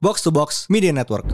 [0.00, 1.26] Box to Box Media Network.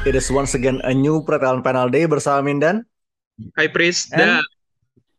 [0.00, 2.88] It is once again a new Pretelan Panel Day bersama Mindan.
[3.56, 4.44] Hai Pris, And- dan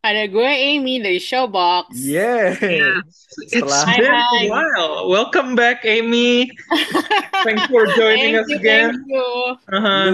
[0.02, 0.42] Ada gue
[0.74, 1.94] Amy dari Showbox.
[1.94, 2.58] Yeah.
[2.58, 5.06] it's Setelah- been a while.
[5.06, 6.50] Welcome back, Amy.
[7.46, 8.90] Thanks for joining Thank us you, again.
[8.98, 9.28] thank you.
[9.70, 10.10] Uh-huh.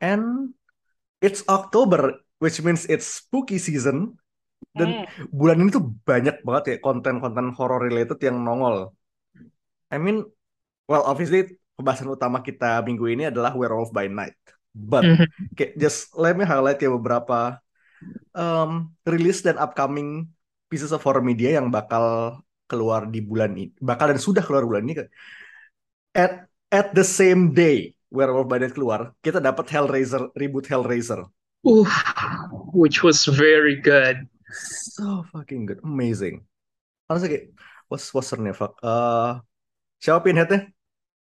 [0.00, 0.56] And
[1.20, 4.16] it's October, which means it's spooky season.
[4.72, 5.28] Dan Hmm.
[5.28, 8.96] bulan ini tuh banyak banget ya konten-konten horror related yang nongol.
[9.92, 10.24] I mean,
[10.88, 14.36] well obviously pembahasan utama kita minggu ini adalah Werewolf by Night.
[14.72, 15.52] But Mhm.
[15.52, 17.60] kayak just let me highlight ya beberapa
[18.34, 20.28] um, release dan upcoming
[20.70, 22.38] pieces of horror media yang bakal
[22.70, 25.02] keluar di bulan ini, bakal dan sudah keluar bulan ini.
[26.14, 31.26] At at the same day Werewolf by Night keluar, kita dapat Hellraiser reboot Hellraiser.
[31.66, 31.90] Oof,
[32.72, 34.26] which was very good.
[34.94, 36.46] So fucking good, amazing.
[37.10, 37.46] Honestly kayak
[37.90, 38.54] what's what's her name?
[38.54, 38.78] Fuck.
[38.82, 39.42] Uh,
[39.98, 40.70] siapa pinheadnya?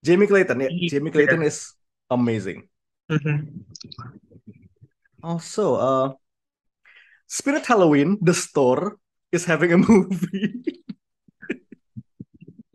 [0.05, 0.69] Jamie Clayton ya.
[0.69, 0.89] Iya.
[0.97, 1.73] Jamie Clayton is
[2.09, 2.65] amazing.
[3.09, 3.65] Mhm.
[5.25, 6.07] Also, uh,
[7.27, 8.97] Spirit Halloween, the store,
[9.31, 10.83] is having a movie.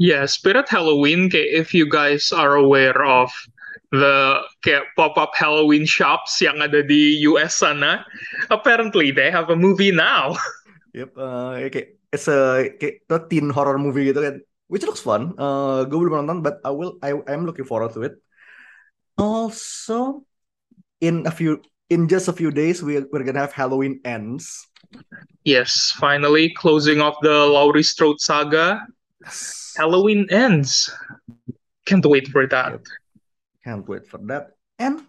[0.01, 3.29] Yeah, Spirit Halloween, if you guys are aware of
[3.93, 8.07] the kayak pop-up Halloween shops yang ada di US sana,
[8.49, 10.35] apparently they have a movie now.
[10.91, 15.39] Yep, uh, kayak it's a kayak teen horror movie gitu kan, which looks fun.
[15.39, 16.99] Uh, gue belum nonton, but I will.
[16.99, 18.19] I I'm looking forward to it.
[19.15, 20.27] Also,
[20.99, 24.71] in a few, in just a few days, we we're gonna have Halloween ends.
[25.43, 28.87] Yes, finally closing off the Laurie Strode saga.
[29.77, 30.89] Halloween ends.
[31.85, 32.81] Can't wait for that.
[33.67, 34.55] Can't wait for that.
[34.79, 35.05] And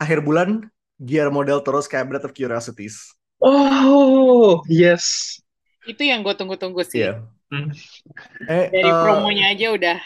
[0.00, 3.12] akhir bulan, Guillermo del Toro's Cabinet of Curiosities.
[3.38, 5.38] Oh, yes.
[5.82, 7.06] Itu yang gue tunggu-tunggu sih.
[7.06, 7.26] Iya.
[7.52, 7.68] Hmm.
[8.48, 9.98] Eh, Dari uh, promonya aja udah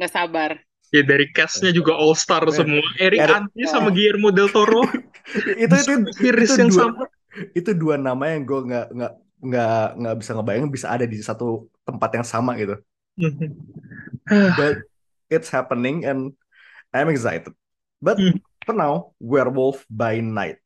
[0.00, 0.50] nggak sabar.
[0.94, 2.82] Ya dari castnya juga all star semua.
[3.02, 4.86] Eric Eric- Ante sama Guillermo del Toro.
[5.62, 7.04] itu itu Series itu yang dua, sama.
[7.52, 11.66] itu dua nama yang gue nggak nggak nggak nggak bisa ngebayangin bisa ada di satu
[11.82, 12.78] tempat yang sama gitu.
[14.56, 14.86] But
[15.26, 16.32] it's happening and
[16.94, 17.50] I'm excited.
[17.98, 18.38] But Hmm.
[18.62, 20.62] for now, Werewolf by Night.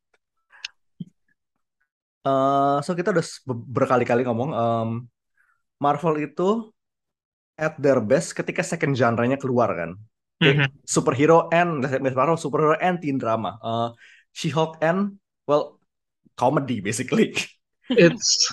[2.21, 4.89] Eh, so kita udah berkali-kali ngomong um,
[5.81, 6.69] Marvel itu
[7.57, 9.97] at their best ketika second genre-nya keluar kan.
[10.41, 10.73] Mhm.
[10.89, 13.61] Superhero and Miss Marvel superhero and teen drama.
[13.61, 13.89] Eh,
[14.33, 15.77] She-Hulk and well
[16.41, 17.37] comedy basically.
[17.91, 18.47] It's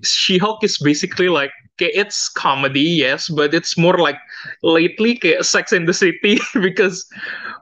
[0.00, 4.16] She-Hulk is basically like it's comedy, yes, but it's more like
[4.64, 7.04] lately kayak Sex in the City because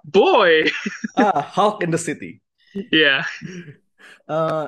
[0.06, 0.67] boy,
[1.19, 2.39] ah, Hulk in the City.
[2.95, 3.27] yeah.
[4.31, 4.67] Eh,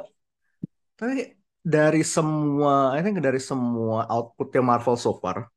[0.99, 5.50] tapi dari semua, I think dari semua outputnya Marvel so far,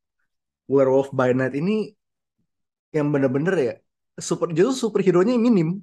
[0.70, 1.90] Werewolf by Night ini
[2.94, 3.74] yang bener-bener ya
[4.22, 5.82] super justru superhero-nya minim.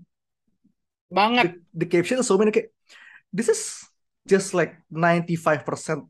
[1.10, 1.58] Banget.
[1.74, 2.70] The, the caption is so many kayak
[3.34, 3.82] this is
[4.22, 6.06] just like 95%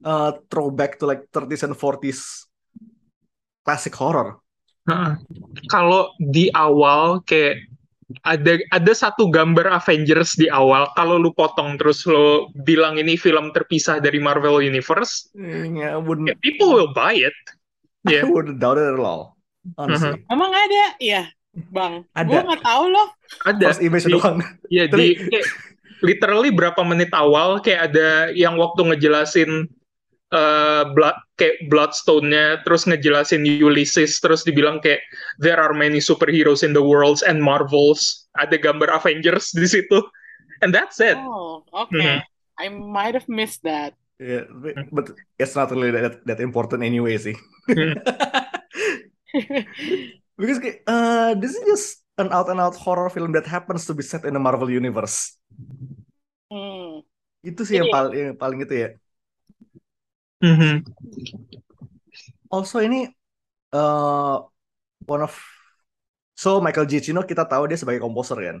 [0.00, 2.48] uh, throwback to like 30s and 40s
[3.60, 4.40] classic horror.
[4.88, 5.12] Heeh.
[5.68, 7.60] Kalau di awal kayak
[8.22, 13.50] ada ada satu gambar Avengers di awal, kalau lu potong terus lo bilang ini film
[13.50, 17.34] terpisah dari Marvel Universe, Yeah, I wouldn't, ya, people will buy it.
[18.06, 18.24] I Yeah.
[18.30, 19.35] wouldn't doubt it at all.
[19.74, 20.22] Honestly.
[20.30, 20.94] Emang ada?
[21.02, 21.22] Iya,
[21.74, 22.06] Bang.
[22.14, 22.30] Ada.
[22.30, 23.08] Gue nggak tahu loh.
[23.42, 24.38] Ada First image di, doang.
[24.70, 25.46] ya Tapi- di kayak,
[26.00, 29.66] literally berapa menit awal kayak ada yang waktu ngejelasin
[30.26, 34.98] eh blood kayak Bloodstone-nya terus ngejelasin Ulysses terus dibilang kayak
[35.38, 40.02] there are many superheroes in the worlds and Marvels ada gambar Avengers di situ
[40.66, 41.94] and that's it Oh, oke.
[41.94, 42.26] Mhm.
[42.58, 43.94] I might have missed that.
[44.18, 45.06] Yeah, but, but
[45.38, 47.36] it's not really that that important anyway sih.
[50.36, 51.88] Because uh, this is just
[52.20, 55.40] an out and out horror film that happens to be set in the Marvel Universe.
[56.52, 57.00] Hmm.
[57.40, 58.88] Itu sih yang paling yang paling itu ya.
[60.44, 60.84] Mhm.
[62.52, 63.08] Also ini
[63.72, 64.44] uh,
[65.08, 65.32] one of
[66.36, 68.58] so Michael Giacchino kita tahu dia sebagai komposer kan.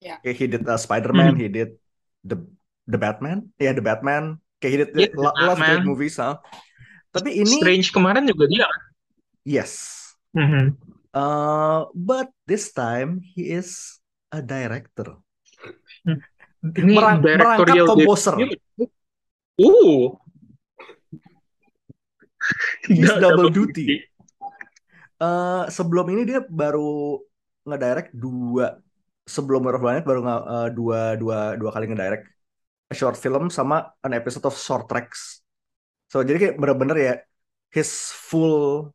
[0.00, 0.16] Ya.
[0.24, 1.40] Kayak he did uh, Spider-Man, Hmm.
[1.44, 1.76] he did
[2.24, 2.40] the
[2.88, 4.40] the Batman, ya the Batman.
[4.58, 6.16] Kayak he did Yeah, lo- The lots of great movies.
[6.18, 6.40] huh?
[7.12, 8.64] Tapi ini Strange kemarin juga dia
[9.42, 9.72] yes.
[10.32, 10.74] Mhm.
[11.12, 15.20] Uh, but this time he is a director.
[16.62, 18.34] Ini Merang- merangkap directorial komposer.
[18.38, 18.88] debut.
[19.60, 20.16] Uh.
[22.88, 24.02] He's double duty.
[25.22, 27.22] eh, sebelum ini dia baru
[27.62, 28.74] ngedirect dua
[29.22, 32.26] sebelum War of Planet baru nge- eh, dua dua dua kali ngedirect
[32.90, 35.40] a short film sama an episode of Short Tracks.
[36.10, 37.14] So jadi kayak bener-bener ya
[37.70, 38.90] his full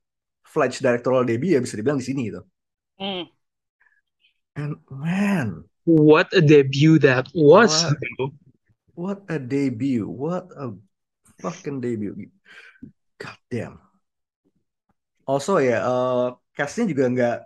[0.58, 2.42] fledged directorial debut ya bisa dibilang di sini gitu.
[2.98, 3.30] Hmm.
[4.58, 7.72] And man, What a debut that was.
[8.18, 8.34] What?
[8.98, 10.74] what a debut, what a
[11.40, 12.28] fucking debut.
[13.22, 13.78] God damn.
[15.30, 16.28] Also ya, eh
[16.58, 17.38] castnya juga nggak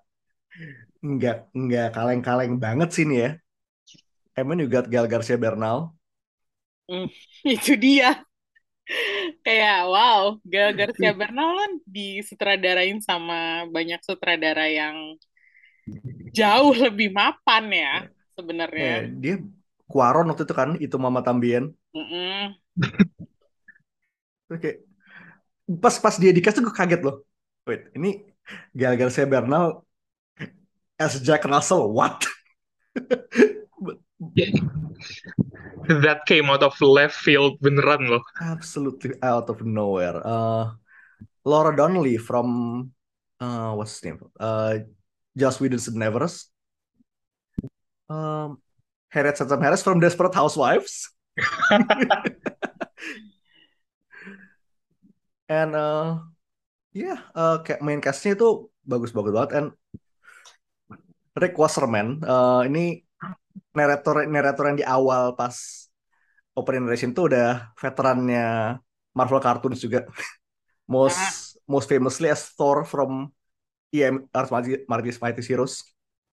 [1.05, 3.31] nggak nggak kaleng-kaleng banget sih nih ya.
[4.41, 5.93] You got Gal Garcia Bernal,
[7.45, 8.25] Itu dia.
[9.41, 15.17] Kayak wow, Gal Garcia Bernal kan disutradarain sama banyak sutradara yang
[16.31, 17.93] jauh lebih mapan ya
[18.37, 19.05] sebenarnya.
[19.05, 19.35] Eh, dia
[19.91, 21.67] Cuaron waktu itu kan, itu Mama Tambien.
[21.91, 22.55] Mm-mm.
[24.47, 24.77] Terus kayak
[25.83, 27.27] pas pas dia dikasih tuh gue kaget loh.
[27.67, 28.23] Wait, ini
[28.71, 29.83] Gal Garcia Bernal
[30.95, 32.23] as Jack Russell, what?
[35.89, 38.21] That came out of left field beneran loh.
[38.37, 40.21] Absolutely out of nowhere.
[40.21, 40.77] Uh,
[41.41, 42.91] Laura Donnelly from
[43.41, 44.21] uh, what's his name?
[44.37, 44.85] Uh,
[45.33, 46.53] Joss Whedon's Nevers.
[48.09, 48.61] Um,
[49.09, 51.09] Harriet Sansom Harris from Desperate Housewives.
[55.51, 56.23] And uh,
[56.95, 59.51] yeah, uh, kayak main castnya itu bagus-bagus banget.
[59.51, 59.67] And
[61.35, 63.03] Rick Wasserman, uh, ini
[63.71, 65.87] narator narator yang di awal pas
[66.55, 68.77] opening narration tuh udah veterannya
[69.15, 70.07] Marvel Cartoons juga.
[70.91, 73.31] most most famously as Thor from
[73.95, 75.87] EM Earth Mighty- Heroes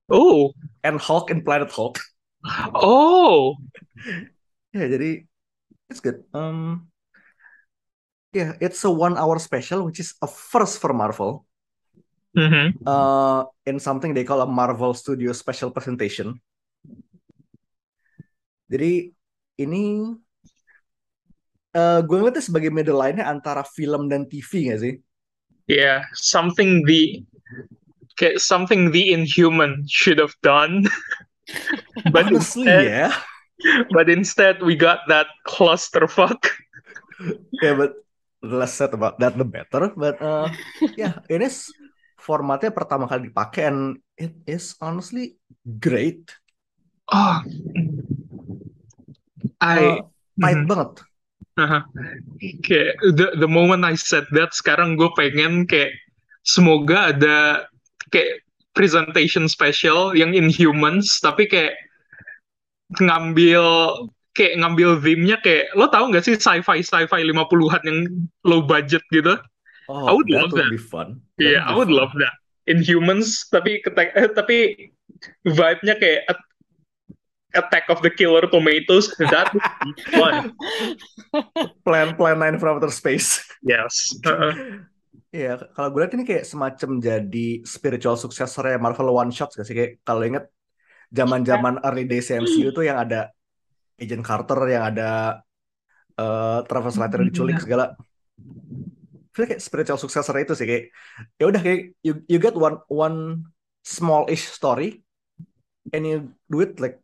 [0.09, 2.01] Oh, and Hulk in Planet Hulk.
[2.75, 3.61] oh,
[4.77, 5.25] Ya, jadi
[5.89, 6.25] it's good.
[6.33, 6.89] Um,
[8.33, 11.45] yeah, it's a one hour special which is a first for Marvel.
[12.37, 12.85] Mhm.
[12.85, 16.37] Uh, in something they call a Marvel Studio Special Presentation.
[18.69, 19.11] Jadi
[19.59, 19.85] ini
[21.77, 24.95] eh gue ngeliatnya sebagai middle line-nya antara film dan TV nggak sih?
[25.69, 27.23] yeah, something the
[28.17, 30.87] okay, something the Inhuman should have done,
[32.13, 33.13] but Honestly, instead, yeah.
[33.93, 36.41] but instead we got that clusterfuck.
[37.63, 37.93] Yeah, but
[38.43, 39.91] the less said about that, the better.
[39.97, 40.49] But uh,
[40.97, 41.75] yeah, ini s-
[42.19, 43.81] formatnya pertama kali dipakai and
[44.19, 45.39] it is honestly
[45.79, 46.31] great.
[47.09, 47.41] Oh,
[49.59, 50.07] I Uh,
[50.39, 50.71] Mhm.
[50.71, 50.91] banget.
[52.63, 55.91] Kayak the the moment I said that sekarang gue pengen kayak
[56.47, 57.67] semoga ada
[58.15, 61.75] kayak presentation special yang Inhumans tapi kayak
[63.03, 63.63] ngambil
[64.33, 67.99] kayak ngambil theme-nya kayak lo tahu nggak sih sci-fi sci-fi 50-an yang
[68.47, 69.35] low budget gitu?
[69.35, 69.43] I
[69.91, 70.71] Oh, would that love would that.
[70.71, 71.19] be fun.
[71.43, 71.99] Iya, I would fun.
[71.99, 72.37] love that.
[72.71, 74.57] Inhumans tapi ketek- eh, tapi
[75.43, 76.29] vibe-nya kayak
[77.59, 79.11] Attack of the Killer Tomatoes.
[79.19, 79.51] That
[80.15, 80.55] fun.
[81.83, 83.43] Plan Plan 9 from Outer Space.
[83.61, 84.15] Yes.
[84.23, 84.87] Uh-uh.
[85.29, 89.69] Iya, kalau gue lihat ini kayak semacam jadi spiritual successor ya Marvel One Shots gak
[89.69, 89.77] sih?
[89.77, 90.49] Kayak kalau inget
[91.13, 93.29] zaman-zaman early days MCU tuh yang ada
[94.01, 95.43] Agent Carter, yang ada
[96.19, 97.93] eh Travis Slater diculik segala.
[99.37, 100.85] Feel kayak spiritual successor itu sih kayak
[101.37, 103.47] ya udah kayak you, you get one one
[103.85, 105.05] small-ish story
[105.95, 106.99] and you do it like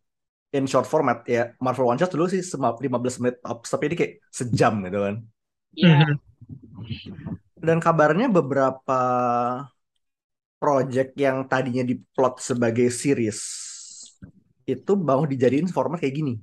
[0.54, 3.96] in short format ya Marvel One Shot dulu sih sema- 15 menit tops tapi ini
[3.98, 5.14] kayak sejam gitu kan.
[5.74, 5.96] Iya.
[5.98, 6.14] Mhm.
[7.58, 9.00] Dan kabarnya beberapa
[10.62, 13.40] project yang tadinya diplot sebagai series
[14.64, 16.34] itu mau dijadiin format kayak gini.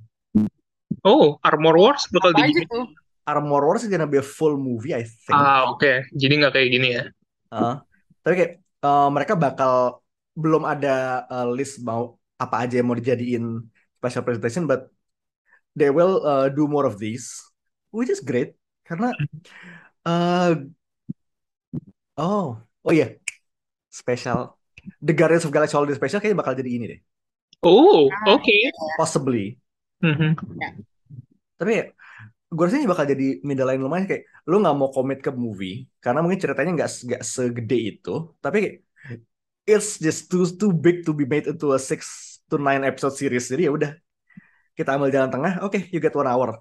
[1.02, 2.86] Oh, Armor Wars bakal tuh?
[3.26, 5.34] Armor Wars is gonna be a full movie, I think.
[5.34, 6.10] Ah, oke.
[6.14, 7.04] Jadi nggak kayak gini ya.
[7.50, 7.78] Uh,
[8.22, 8.52] tapi kayak
[8.82, 10.02] uh, mereka bakal
[10.34, 13.62] belum ada uh, list mau apa aja yang mau dijadiin
[14.02, 14.90] special presentation, but
[15.78, 17.38] they will uh, do more of these,
[17.94, 19.14] which is great karena
[20.02, 20.58] uh,
[22.18, 23.14] oh oh iya
[23.86, 24.58] special
[24.98, 27.00] The Guardians of Galaxy Holiday Special kayaknya bakal jadi ini deh,
[27.62, 28.58] Oh, Ah, oke.
[28.98, 29.54] possibly.
[30.02, 30.34] Mhm.
[31.54, 31.84] Tapi ya,
[32.50, 36.18] gue rasanya bakal jadi middle line lumayan kayak lu nggak mau komit ke movie karena
[36.18, 38.76] mungkin ceritanya nggak nggak segede itu, tapi kayak,
[39.62, 43.48] it's just too too big to be made into a six to nine episode series.
[43.48, 43.90] Jadi ya udah
[44.76, 45.64] kita ambil jalan tengah.
[45.64, 46.60] Oke, you get one hour.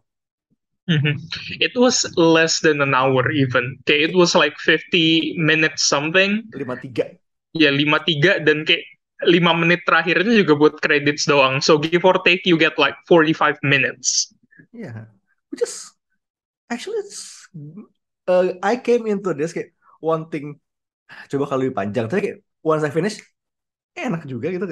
[0.90, 1.20] Mhm.
[1.62, 3.78] It was less than an hour even.
[3.86, 6.48] Kayak it was like 50 minutes something.
[6.52, 7.12] lima tiga.
[7.54, 8.84] Ya 53 dan kayak
[9.22, 11.62] 5 menit terakhirnya juga buat credits doang.
[11.62, 14.34] So give or take you get like 45 minutes.
[14.74, 15.12] Yeah,
[15.54, 15.92] which is
[16.72, 17.46] actually it's
[18.26, 20.58] uh, I came into this kayak wanting
[21.30, 22.10] coba kalau lebih panjang.
[22.10, 23.22] Tapi kayak once I finish,
[23.94, 24.66] eh, enak juga gitu.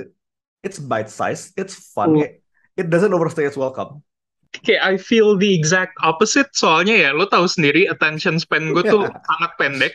[0.63, 2.15] It's bite size, it's fun.
[2.15, 2.19] Oh.
[2.19, 2.43] Kayak,
[2.75, 4.03] it doesn't overstay its welcome.
[4.49, 9.05] Kayak I feel the exact opposite soalnya ya lo tahu sendiri attention span gue tuh
[9.29, 9.93] sangat pendek.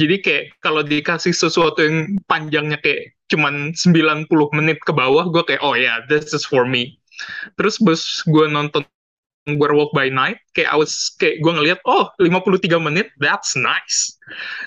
[0.00, 5.60] Jadi kayak kalau dikasih sesuatu yang panjangnya kayak cuman 90 menit ke bawah gue kayak
[5.60, 6.96] oh ya yeah, this is for me.
[7.60, 8.82] Terus bos gue nonton
[9.42, 14.14] Werewolf by Night kayak I was kayak gue ngeliat oh 53 menit that's nice.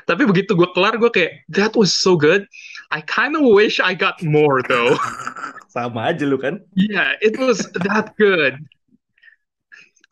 [0.03, 2.43] Tapi begitu gue kelar gue kayak that was so good.
[2.91, 4.99] I kind of wish I got more though.
[5.75, 6.59] Sama aja lu kan?
[6.75, 8.59] Yeah, it was that good.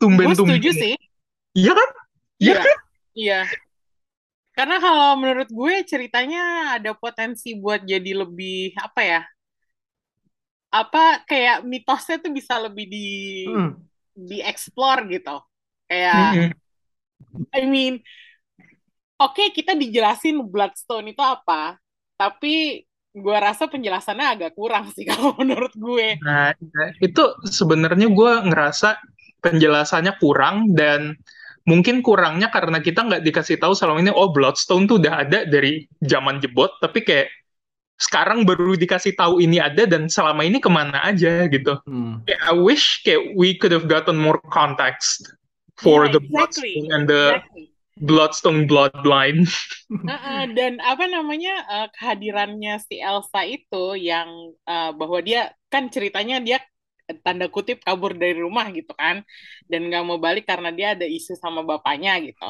[0.00, 0.56] Tumben-tumben.
[0.56, 0.94] setuju sih.
[1.52, 1.88] Iya kan?
[2.40, 2.56] Iya Iya.
[2.60, 2.78] kan?
[3.14, 3.40] Iya.
[4.54, 6.42] Karena kalau menurut gue ceritanya
[6.78, 9.20] ada potensi buat jadi lebih apa ya?
[10.70, 13.06] Apa kayak mitosnya tuh bisa lebih di
[13.46, 13.76] Hmm.
[14.14, 15.36] Dieksplor gitu.
[15.90, 16.56] Kayak.
[17.50, 17.98] I mean,
[19.18, 21.78] oke kita dijelasin Bloodstone itu apa,
[22.14, 26.18] tapi gue rasa penjelasannya agak kurang sih kalau menurut gue.
[26.22, 26.54] Nah,
[26.98, 28.98] itu sebenarnya gue ngerasa
[29.38, 31.14] penjelasannya kurang dan
[31.64, 35.88] mungkin kurangnya karena kita nggak dikasih tahu selama ini oh Bloodstone tuh udah ada dari
[36.00, 37.28] zaman jebot tapi kayak
[38.00, 41.78] sekarang baru dikasih tahu ini ada dan selama ini ke mana aja gitu.
[41.86, 42.20] Hmm.
[42.26, 45.30] Kayak, I wish kayak we could have gotten more context
[45.78, 46.30] for Yeah, the exactly.
[46.30, 47.64] Bloodstone and the Exactly.
[47.94, 49.46] Bloodstone bloodline.
[50.10, 54.28] Heeh, dan apa namanya eh, kehadirannya si Elsa itu yang
[54.66, 56.58] eh, bahwa dia kan ceritanya dia
[57.24, 59.20] tanda kutip kabur dari rumah gitu kan
[59.68, 62.44] dan nggak mau balik karena dia ada isu sama bapaknya gitu.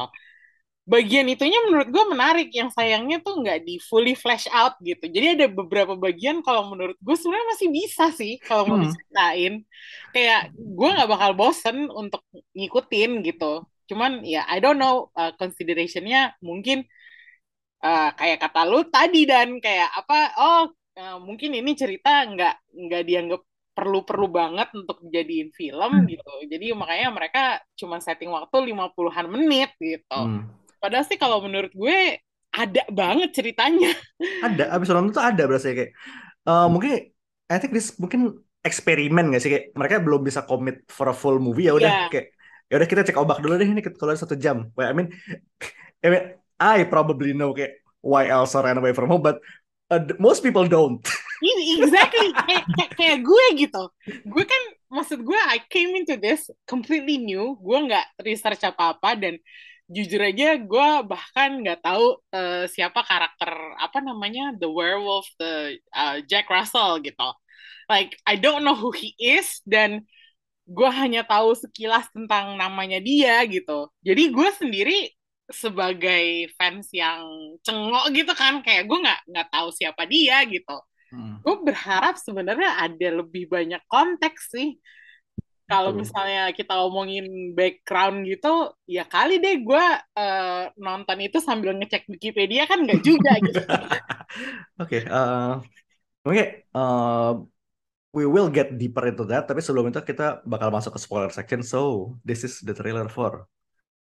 [0.85, 5.01] Bagian itunya menurut gue menarik yang sayangnya tuh nggak di fully flesh out gitu.
[5.09, 8.85] Jadi ada beberapa bagian kalau menurut gue sebenarnya masih bisa sih kalau mau Hmm.
[8.85, 9.53] diceritain.
[10.13, 12.21] Kayak gue nggak bakal bosen untuk
[12.53, 13.65] ngikutin gitu.
[13.89, 16.85] Cuman ya I don't know uh, consideration-nya mungkin
[17.81, 20.61] uh, kayak kata lu tadi dan kayak apa oh
[21.01, 23.41] uh, mungkin ini cerita nggak nggak dianggap
[23.75, 26.31] perlu-perlu banget untuk dijadiin film gitu.
[26.47, 27.41] Jadi makanya mereka
[27.75, 30.21] cuma setting waktu 50-an menit gitu.
[30.21, 30.45] Hmm.
[30.85, 32.21] Padahal sih kalau menurut gue
[32.53, 33.89] ada banget ceritanya.
[34.45, 35.97] Ada, abis nonton tuh ada berasa kayak
[36.45, 37.09] eh, mungkin
[37.49, 41.37] I think this mungkin eksperimen gak sih kayak mereka belum bisa commit for a full
[41.41, 42.05] movie ya udah Iya.
[42.13, 42.27] kayak
[42.65, 44.69] ya udah kita cek obak dulu deh ini kalau ada satu jam.
[44.73, 45.09] Well, I mean,
[46.01, 46.23] I mean,
[46.57, 49.37] I probably know kayak why Elsa ran away from home, but
[49.89, 51.01] uh, most people don't.
[51.77, 53.83] Exactly kayak, kayak, kayak gue gitu.
[54.25, 57.53] Gue kan maksud gue I came into this completely new.
[57.61, 59.37] Gue nggak research apa-apa dan
[59.85, 66.17] jujur aja gue bahkan nggak tahu eh, siapa karakter apa namanya the werewolf the uh,
[66.25, 67.29] Jack Russell gitu.
[67.85, 70.09] Like I don't know who he is dan
[70.65, 73.93] gue hanya tahu sekilas tentang namanya dia gitu.
[74.01, 74.97] Jadi gue sendiri
[75.45, 77.21] sebagai fans yang
[77.61, 80.73] cengok gitu kan kayak gue nggak nggak tahu siapa dia gitu
[81.13, 81.37] Hmm.
[81.45, 84.75] gue berharap sebenarnya ada lebih banyak konteks sih.
[85.65, 86.01] Kalau Betul.
[86.05, 87.25] misalnya kita ngomongin
[87.57, 93.33] background gitu, ya kali deh gue eh, nonton itu sambil ngecek Wikipedia kan nggak juga
[93.45, 93.59] gitu.
[94.81, 95.51] Oke, eh,
[96.25, 96.43] oke,
[96.75, 97.31] eh,
[98.15, 99.45] we will get deeper into that.
[99.49, 101.61] Tapi sebelum itu kita bakal masuk ke spoiler section.
[101.65, 103.47] So, this is the trailer for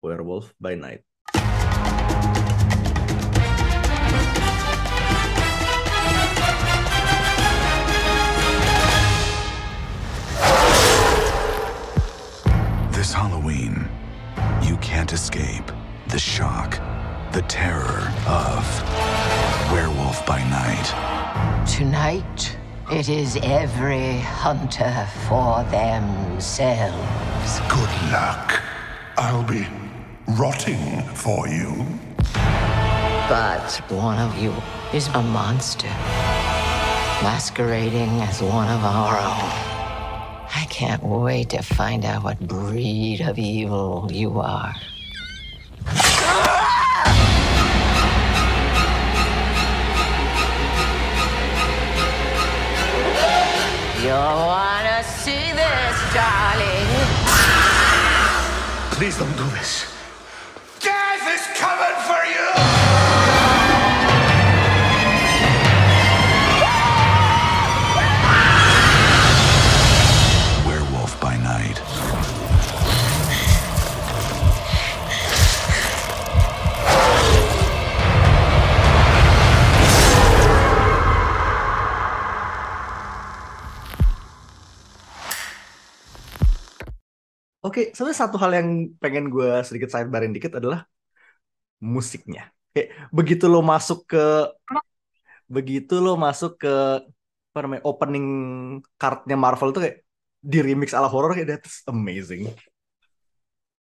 [0.03, 1.03] Werewolf by Night.
[22.03, 22.57] Night.
[22.91, 27.61] It is every hunter for themselves.
[27.69, 28.61] Good luck.
[29.15, 29.65] I'll be
[30.37, 31.85] rotting for you.
[33.29, 34.53] But one of you
[34.93, 35.87] is a monster,
[37.23, 39.51] masquerading as one of our own.
[40.61, 44.75] I can't wait to find out what breed of evil you are.
[54.03, 56.89] You'll wanna see this, darling.
[58.91, 59.92] Please don't do this.
[87.73, 88.69] Oke, sebenarnya satu hal yang
[89.01, 90.85] pengen gue sedikit sidebarin dikit adalah
[91.81, 92.53] musiknya.
[92.69, 94.25] Kayak begitu lo masuk ke
[95.49, 97.01] begitu lo masuk ke
[97.49, 98.27] apa namanya opening
[99.01, 100.05] cardnya Marvel tuh kayak
[100.37, 102.53] di remix ala horror kayak that's amazing.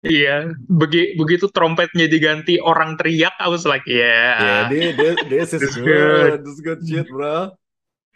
[0.00, 5.48] Iya, begi, begitu trompetnya diganti orang teriak, I was like, Yeah, yeah, this, this, this
[5.52, 6.38] is This is good.
[6.40, 7.52] This is good shit, bro.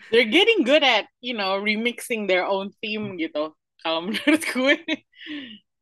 [0.09, 3.53] They're getting good at, you know, remixing their own theme gitu.
[3.85, 4.77] Kalau menurut gue.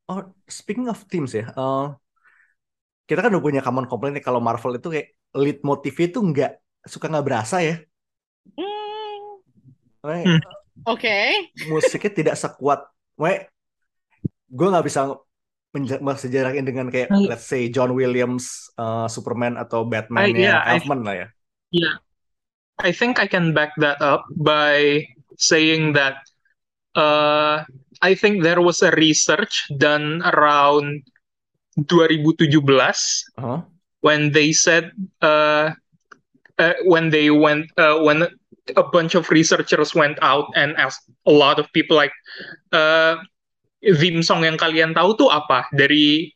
[0.08, 1.84] Oh, speaking of themes ya, eh,
[3.08, 5.08] kita kan udah punya common complaint nih kalau Marvel itu kayak
[5.42, 6.50] lead motifnya itu nggak
[6.92, 7.74] suka nggak berasa ya.
[8.56, 9.40] Hmm,
[10.24, 10.38] Hmm.
[10.86, 11.14] Oke.
[11.70, 12.80] musiknya tidak sekuat.
[13.18, 13.40] Makanya
[14.56, 15.00] gue nggak bisa
[16.22, 19.82] sejarakin dengan kayak I- let's say John Williams uh, Superman atau
[20.16, 21.26] I, Batman-nya yeah, I, Elfman lah ya.
[21.72, 21.96] yeah,
[22.78, 25.06] I think I can back that up by
[25.38, 26.16] saying that
[26.96, 27.64] uh,
[28.02, 31.02] I think there was a research done around
[31.76, 32.62] 2017
[33.36, 33.60] Huh?
[34.00, 35.74] when they said uh,
[36.58, 38.26] uh, when they went uh, when
[38.76, 42.14] a bunch of researchers went out and asked a lot of people like
[42.72, 43.18] uh,
[43.82, 46.32] theme song yang kalian tahu tuh apa dari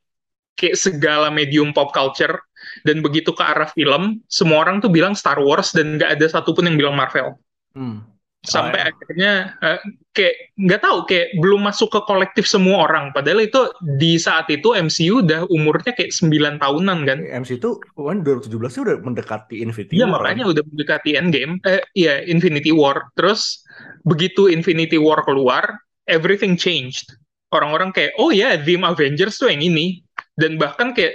[0.58, 2.42] kayak segala medium pop culture
[2.82, 6.66] dan begitu ke arah film semua orang tuh bilang Star Wars dan nggak ada satupun
[6.66, 7.38] yang bilang Marvel
[7.78, 8.02] Hmm.
[8.42, 8.90] sampai Oh, ya.
[8.90, 9.80] akhirnya eh,
[10.18, 13.14] kayak nggak tahu kayak belum masuk ke kolektif semua orang.
[13.14, 17.18] Padahal itu di saat itu MCU udah umurnya kayak 9 tahunan kan?
[17.22, 20.34] MC itu kan 2017 sih udah mendekati Infinity Iya War kan.
[20.34, 21.62] makanya udah mendekati Endgame.
[21.62, 23.06] Eh iya Infinity War.
[23.14, 23.62] Terus
[24.02, 25.78] begitu Infinity War keluar
[26.10, 27.14] everything changed.
[27.54, 30.02] Orang-orang kayak oh ya theme Avengers tuh yang ini.
[30.34, 31.14] Dan bahkan kayak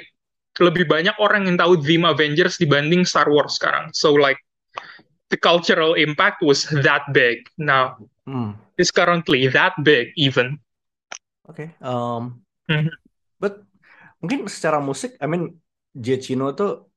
[0.64, 3.92] lebih banyak orang yang tahu theme Avengers dibanding Star Wars sekarang.
[3.92, 4.40] So like
[5.34, 8.56] the cultural impact was that big now Hmm.
[8.78, 10.62] it's currently that big even
[11.44, 11.76] Oke.
[11.84, 12.40] um,
[12.72, 12.88] Mhm.
[13.36, 13.60] but
[14.24, 15.60] mungkin secara musik, I mean
[15.92, 16.88] Giacchino tuh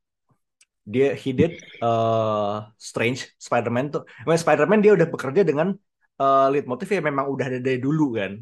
[0.86, 4.06] dia he did uh, Strange Spider-Man tuh.
[4.22, 5.74] Well, Spider-Man dia udah bekerja dengan
[6.22, 8.38] uh, lead motif yang memang udah ada dari dulu kan.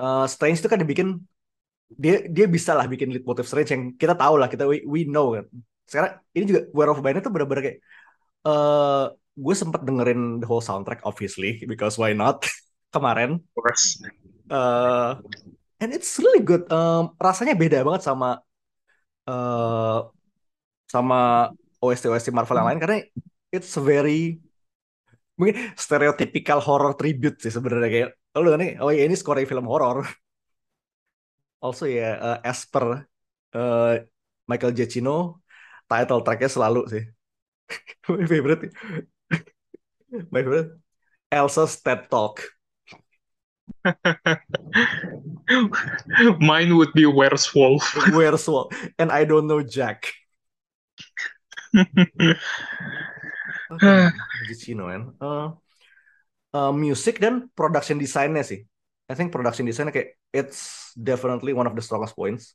[0.00, 1.20] Uh, Strange itu kan dibikin
[1.92, 5.04] dia dia bisa lah bikin lead motif Strange yang kita tahu lah kita we, we
[5.04, 5.44] know kan.
[5.84, 7.78] Sekarang ini juga Where of Night tuh bener-bener kayak
[8.46, 9.04] eh
[9.36, 12.46] gue sempet dengerin the whole soundtrack obviously because why not
[12.94, 13.42] kemarin.
[13.42, 14.00] Of course.
[14.48, 15.12] Eh
[15.82, 16.64] and it's really good.
[16.72, 18.40] Em, rasanya beda banget sama
[19.28, 19.98] eh
[20.86, 21.50] sama
[21.82, 22.98] OST OST Marvel yang lain karena
[23.52, 24.38] it's very
[25.36, 30.06] mungkin stereotypical horror tribute sih sebenarnya kayak lo kan oh ya ini score film horror.
[31.64, 32.84] Also ya eh, as per
[33.56, 33.92] eh,
[34.48, 35.40] Michael Giacchino
[35.90, 37.02] title tracknya selalu sih
[38.08, 38.72] my favorite.
[40.30, 40.70] My favorite.
[41.30, 42.42] Elsa's TED Talk.
[46.40, 47.82] Mine would be Where's Wolf.
[48.14, 50.12] Where's Walt and I don't know Jack.
[53.66, 54.14] Oke,
[54.46, 55.02] Giacchino man.
[55.18, 55.48] Eh,
[56.54, 58.62] eh, music dan production design-nya sih.
[59.06, 62.54] I think production design kayak it's definitely one of the strongest points.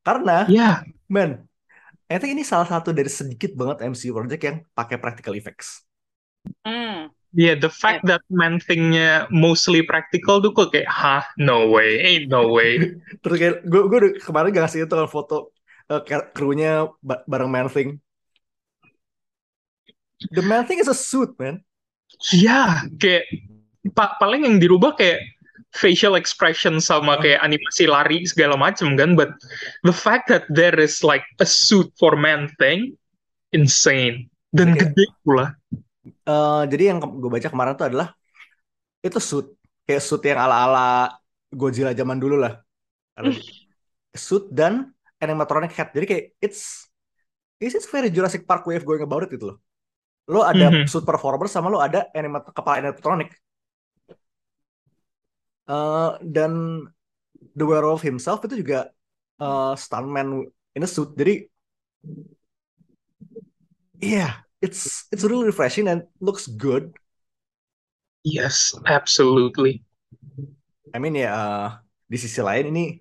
[0.00, 0.80] Karena, yeah.
[1.12, 1.44] man,
[2.10, 5.86] I think ini salah satu dari sedikit banget MCU project yang pakai practical effects.
[6.66, 7.14] Hmm.
[7.30, 12.26] Yeah, the fact that man thing-nya mostly practical tuh kok kayak, hah, no way, ain't
[12.26, 12.98] no way.
[13.22, 15.54] Terus kayak gue gue kemarin gak ngasih itu kan foto
[15.86, 18.02] kayak krunya ba- bareng Man Thing.
[20.34, 21.62] The Man Thing is a suit, man.
[22.34, 23.30] Ya, kayak
[23.94, 25.22] pa- paling yang dirubah kayak
[25.70, 29.30] facial expression sama kayak animasi lari segala macam kan, but
[29.86, 32.94] the fact that there is like a suit for man thing,
[33.50, 35.46] insane dan Kayak- gede pula.
[36.04, 38.10] Eh, jadi yang gue baca kemarin tuh adalah
[39.00, 39.46] itu suit
[39.86, 41.14] kayak suit yang ala-ala
[41.50, 42.58] Godzilla zaman dulu lah.
[44.10, 45.90] Suit dan animatronic head.
[45.94, 46.90] Jadi kayak it's
[47.58, 49.58] it's it's very Jurassic Park way of going about it gitu loh.
[50.26, 50.86] Lo ada Mhm.
[50.86, 53.34] suit performer sama lo ada animat kepala animatronic.
[55.70, 56.52] Eh, dan
[57.54, 58.90] The Werewolf himself itu juga
[59.38, 61.14] eh, stuntman in a suit.
[61.14, 61.46] Jadi
[64.00, 66.92] yeah, it's it's really refreshing and looks good.
[68.24, 69.82] Yes, absolutely.
[70.94, 71.66] I mean ya uh,
[72.10, 72.98] di sisi lain ini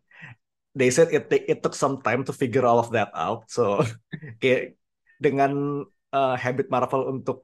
[0.77, 3.49] they said it it took some time to figure all of that out.
[3.49, 3.81] So
[4.41, 4.77] kayak
[5.17, 7.43] dengan uh, habit Marvel untuk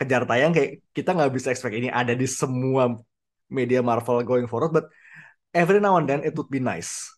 [0.00, 2.98] kejar tayang kayak kita nggak bisa expect ini ada di semua
[3.52, 4.86] media Marvel going forward, but
[5.52, 7.12] every now and then it would be nice.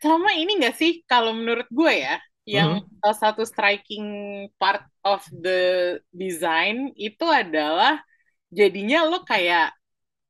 [0.00, 5.94] Sama ini nggak sih, kalau menurut gue ya, yang salah satu striking part of the
[6.10, 8.02] design itu adalah
[8.50, 9.70] jadinya lo kayak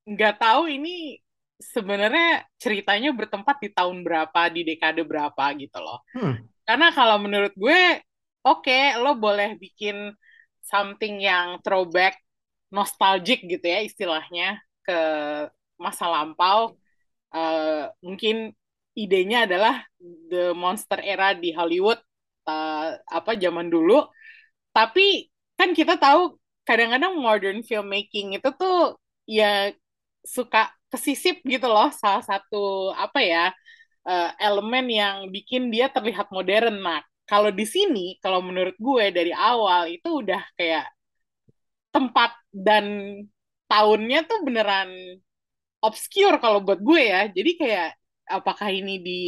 [0.05, 1.17] nggak tahu ini
[1.57, 6.03] sebenarnya ceritanya bertempat di tahun berapa, di dekade berapa gitu loh.
[6.13, 6.43] Hmm.
[6.67, 8.03] Karena kalau menurut gue,
[8.45, 10.13] oke, lo boleh bikin
[10.63, 12.22] something yang throwback,
[12.73, 14.99] nostalgic gitu ya istilahnya ke
[15.79, 16.75] masa lampau.
[17.33, 18.53] Uh, mungkin
[18.93, 22.01] idenya adalah the monster era di Hollywood
[22.49, 24.05] uh, apa zaman dulu.
[24.73, 28.97] Tapi kan kita tahu kadang-kadang modern filmmaking itu tuh
[29.29, 29.73] ya
[30.23, 33.45] suka kesisip gitu loh salah satu apa ya
[34.07, 36.83] uh, elemen yang bikin dia terlihat modern.
[36.83, 40.91] Nah, kalau di sini, kalau menurut gue dari awal itu udah kayak
[41.93, 42.85] tempat dan
[43.69, 44.91] tahunnya tuh beneran
[45.85, 47.29] obscure kalau buat gue ya.
[47.29, 47.89] Jadi kayak
[48.27, 49.21] apakah ini di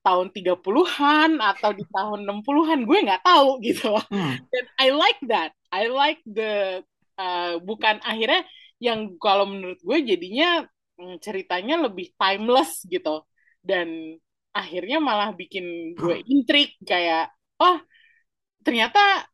[0.00, 3.92] tahun 30-an atau di tahun 60-an gue nggak tahu gitu.
[4.08, 4.40] Hmm.
[4.48, 5.52] Dan I like that.
[5.70, 6.80] I like the
[7.20, 8.48] uh, bukan akhirnya
[8.80, 10.64] yang kalau menurut gue jadinya
[10.96, 13.28] mm, ceritanya lebih timeless gitu
[13.60, 14.16] dan
[14.56, 17.78] akhirnya malah bikin gue intrik kayak oh
[18.64, 19.29] ternyata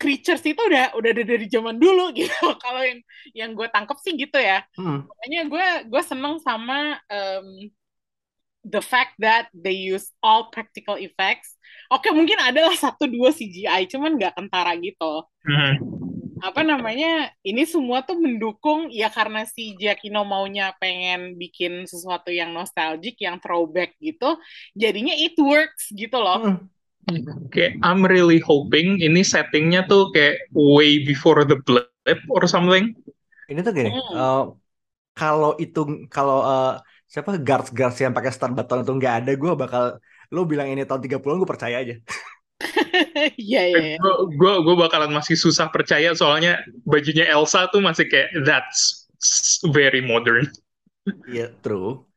[0.00, 2.32] creatures itu udah udah ada dari zaman dulu gitu.
[2.64, 3.00] Kalau yang
[3.36, 4.64] yang gue tangkep sih gitu ya.
[4.74, 5.04] Hmm.
[5.04, 7.48] makanya gue gue seneng sama um,
[8.64, 11.56] the fact that they use all practical effects.
[11.92, 15.28] Oke okay, mungkin adalah satu dua CGI cuman nggak kentara gitu.
[15.44, 15.74] Hmm.
[16.38, 22.54] Apa namanya ini semua tuh mendukung ya karena si Giacchino maunya pengen bikin sesuatu yang
[22.54, 24.38] nostalgic yang throwback gitu
[24.78, 26.40] jadinya it works gitu loh.
[26.56, 26.58] Hmm.
[27.48, 32.92] Kayak I'm really hoping ini settingnya tuh kayak way before the blip or something.
[33.48, 34.12] Ini tuh gini, hmm.
[34.12, 34.44] uh,
[35.16, 36.76] kalau itu kalau uh,
[37.08, 39.96] siapa guards guards yang pakai stun baton itu nggak ada, gue bakal
[40.28, 41.96] lo bilang ini tahun 30-an gue percaya aja.
[43.38, 43.96] Iya iya.
[44.34, 49.06] Gue gue bakalan masih susah percaya soalnya bajunya Elsa tuh masih kayak that's
[49.70, 50.50] very modern.
[51.30, 52.07] Iya yeah, true.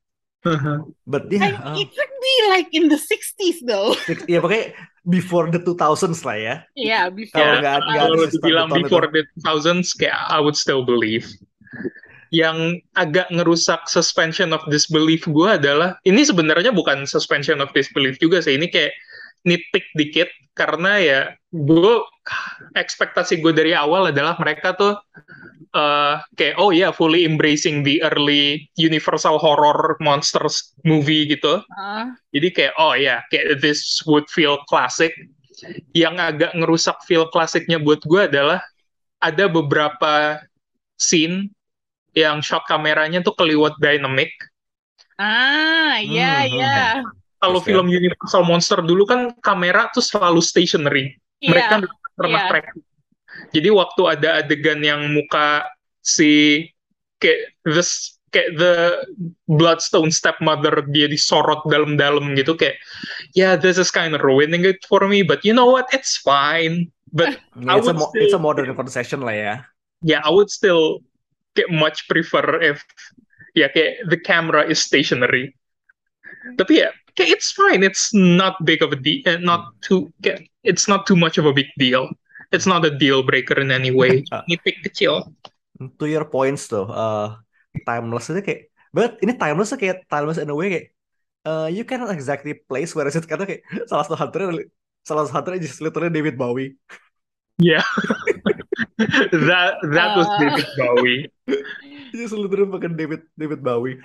[0.41, 0.89] Uh-huh.
[1.05, 3.93] But yeah, uh, it could be like in the 60s though.
[4.31, 4.73] Iya pakai
[5.05, 6.55] before the 2000s lah ya.
[6.73, 7.37] Iya, yeah, before.
[7.37, 9.13] Kalau nggak yeah, kalau dibilang before itu.
[9.13, 11.29] the 2000s kayak I would still believe.
[12.33, 18.39] Yang agak ngerusak suspension of disbelief gue adalah ini sebenarnya bukan suspension of disbelief juga
[18.39, 18.95] sih ini kayak
[19.43, 21.95] nitpick dikit karena ya gue
[22.77, 24.93] ekspektasi gue dari awal adalah mereka tuh
[25.73, 31.65] uh, kayak oh ya yeah, fully embracing the early Universal horror monsters movie gitu.
[31.73, 32.13] Uh.
[32.33, 35.13] Jadi kayak oh ya yeah, kayak this would feel classic.
[35.93, 38.61] Yang agak ngerusak feel klasiknya buat gue adalah
[39.21, 40.41] ada beberapa
[40.97, 41.53] scene
[42.17, 44.33] yang shot kameranya tuh keliwat dynamic.
[45.21, 46.77] Ah, iya, hmm, iya.
[47.05, 51.17] Hmm kalau yes, film Universal Monster dulu kan kamera tuh selalu stationary.
[51.41, 51.57] Yeah.
[51.57, 51.75] Mereka
[52.21, 52.49] pernah yeah.
[52.53, 52.65] track.
[53.51, 55.65] Jadi waktu ada adegan yang muka
[56.05, 56.65] si
[57.17, 58.75] kayak this kayak the
[59.45, 62.79] Bloodstone stepmother dia disorot dalam-dalam gitu kayak
[63.35, 66.87] yeah this is kind of ruining it for me but you know what it's fine
[67.11, 69.55] but yeah, it's, a still, it's a modern concession lah ya
[70.01, 71.03] yeah I would still
[71.53, 72.81] get much prefer if
[73.53, 75.51] ya yeah, kayak the camera is stationary
[76.55, 77.83] tapi ya it's fine.
[77.83, 79.21] It's not big of a deal.
[79.25, 80.11] Uh, not too.
[80.63, 82.09] It's not too much of a big deal.
[82.51, 84.23] It's not a deal breaker in any way.
[84.49, 85.31] Nitpick kecil.
[85.81, 87.41] To your points though, uh,
[87.87, 88.61] timeless itu kayak,
[88.93, 90.87] but ini timeless kayak timeless in a way kayak,
[91.47, 94.41] uh, you cannot exactly place where is it karena kayak salah satu hunter
[95.01, 96.77] salah satu hunter just literally David Bowie.
[97.57, 97.85] Yeah,
[99.49, 100.37] that that was uh.
[100.37, 101.21] David Bowie.
[102.13, 103.97] just literally pakai David David Bowie.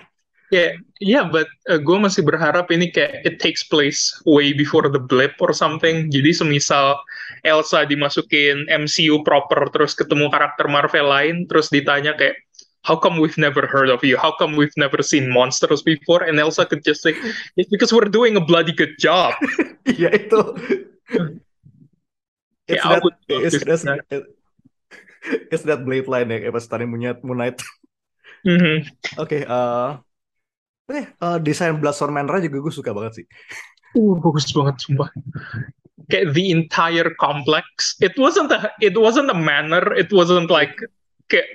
[0.47, 4.99] Yeah, yeah, but uh, gue masih berharap ini kayak it takes place way before the
[4.99, 6.07] blip or something.
[6.07, 6.95] Jadi semisal
[7.43, 12.39] Elsa dimasukin MCU proper terus ketemu karakter Marvel lain terus ditanya kayak
[12.87, 14.15] how come we've never heard of you?
[14.15, 16.23] How come we've never seen monsters before?
[16.23, 17.11] And Elsa could just say
[17.59, 19.35] it's because we're doing a bloody good job.
[19.87, 20.41] Iya itu.
[22.67, 24.03] It's, yeah, that, it's, it's, that.
[25.47, 27.63] it's that blade line ya, pas tadi Moon Knight.
[28.43, 28.77] Mm -hmm.
[29.15, 30.03] Oke, okay, uh,
[30.87, 33.25] Eh, uh, desain Bloodstone Manor juga gue suka banget sih.
[33.99, 35.11] Uh, bagus banget sumpah.
[36.07, 37.99] Kayak the entire complex.
[37.99, 40.71] It wasn't a it wasn't a manor, it wasn't like
[41.27, 41.47] kayak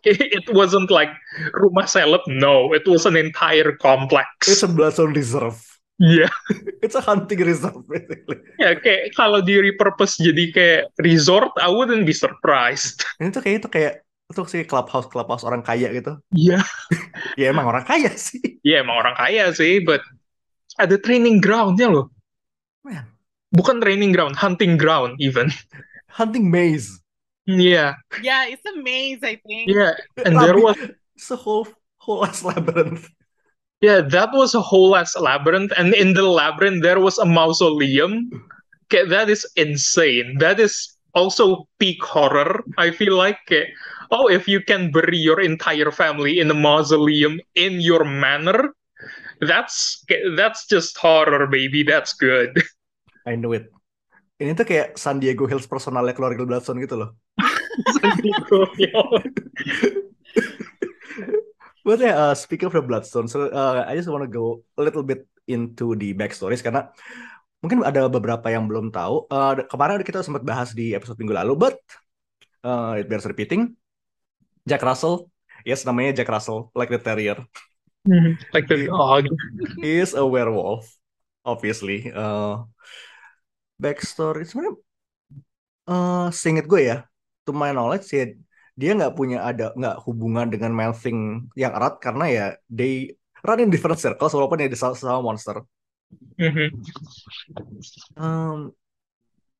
[0.08, 1.12] it wasn't like
[1.52, 2.24] rumah seleb.
[2.24, 4.48] No, it was an entire complex.
[4.48, 5.60] It's a Bloodstone Reserve.
[6.00, 6.32] Yeah.
[6.80, 8.40] It's a hunting reserve basically.
[8.56, 13.04] Ya, kayak kalau di repurpose jadi kayak resort, I wouldn't be surprised.
[13.20, 13.94] Ini tuh kayak itu kayak
[14.30, 16.14] untuk si clubhouse clubhouse orang kaya gitu.
[16.30, 16.62] Iya.
[17.40, 18.38] ya emang orang kaya sih.
[18.62, 19.98] Iya emang orang kaya sih, but
[20.78, 22.14] ada training groundnya loh.
[22.86, 23.10] Man.
[23.50, 25.50] Bukan training ground, hunting ground even.
[26.06, 27.02] Hunting maze.
[27.50, 27.98] Iya.
[27.98, 28.22] Yeah.
[28.22, 29.66] Yeah, it's a maze I think.
[29.66, 30.78] Yeah, and there was
[31.18, 31.66] it's a whole
[31.98, 33.10] whole ass labyrinth.
[33.82, 38.30] Yeah, that was a whole ass labyrinth, and in the labyrinth there was a mausoleum.
[38.86, 40.38] Okay, that is insane.
[40.38, 42.62] That is also peak horror.
[42.78, 43.70] I feel like, okay,
[44.10, 48.74] oh, if you can bury your entire family in a mausoleum in your manor,
[49.40, 50.04] that's
[50.36, 51.82] that's just horror, baby.
[51.82, 52.58] That's good.
[53.28, 53.70] I know it.
[54.40, 57.12] Ini tuh kayak San Diego Hills personalnya keluarga Bloodstone gitu loh.
[61.80, 64.84] But yeah, uh, speaking of the Bloodstone, so uh, I just want to go a
[64.84, 66.92] little bit into the backstories karena
[67.64, 69.28] mungkin ada beberapa yang belum tahu.
[69.32, 71.80] Uh, kemarin kita sempat bahas di episode minggu lalu, but
[72.64, 73.79] uh, it bears repeating.
[74.66, 75.28] Jack Russell,
[75.64, 77.38] yes namanya Jack Russell, like the terrier.
[78.56, 79.28] like the dog.
[79.80, 80.88] He is a werewolf,
[81.44, 82.08] obviously.
[82.08, 82.64] Uh,
[83.76, 84.76] backstory sebenarnya,
[85.88, 87.04] uh, seinget gue ya,
[87.44, 88.24] to my knowledge ya
[88.80, 93.12] dia nggak punya ada nggak hubungan dengan Melvin yang erat karena ya they
[93.44, 95.60] run in different circles walaupun ya di sama, sama monster.
[96.40, 96.80] Mhm.
[98.16, 98.72] Um,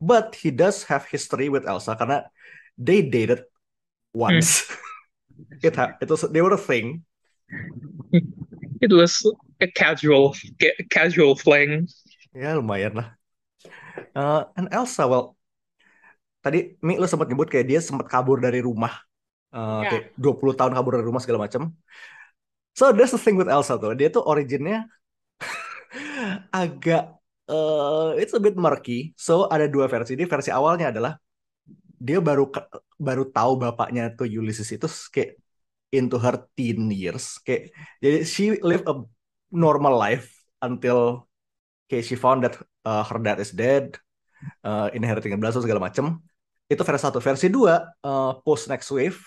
[0.01, 2.33] but he does have history with Elsa karena
[2.81, 3.45] they dated
[4.17, 4.65] once.
[5.62, 7.05] it ha- it was they were a thing.
[8.81, 9.20] It was
[9.61, 11.85] a casual, ca- casual fling.
[12.33, 13.09] Ya lumayan lah.
[14.16, 15.37] Uh, and Elsa, well,
[16.40, 19.05] tadi Mi lo sempat nyebut kayak dia sempat kabur dari rumah.
[19.53, 19.88] Uh, Ya.
[19.92, 21.76] Kayak 20 tahun kabur dari rumah segala macam.
[22.72, 23.92] So that's the thing with Elsa tuh.
[23.92, 24.88] Dia tuh originnya
[26.57, 27.20] agak
[27.53, 29.12] uh, it's a bit murky.
[29.20, 30.16] So ada dua versi.
[30.16, 31.20] Dia versi awalnya adalah
[32.01, 32.49] dia baru
[32.97, 35.37] baru tahu bapaknya tuh Ulysses itu kayak
[35.93, 37.37] into her teen years.
[37.45, 38.97] Kayak jadi she lived a
[39.53, 40.33] normal life
[40.65, 41.29] until
[41.91, 42.57] kayak she found that
[42.89, 44.01] uh, her dad is dead,
[44.65, 46.23] uh, inheriting Bloodstone segala macem.
[46.71, 47.19] Itu versi satu.
[47.21, 49.19] Versi dua, uh, post next wave,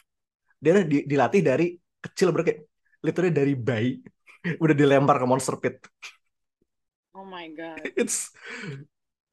[0.57, 2.55] dia di- dilatih dari kecil berarti
[3.03, 3.91] literally dari bayi
[4.63, 5.83] udah dilempar ke monster pit.
[7.13, 7.79] Oh my god.
[7.99, 8.31] It's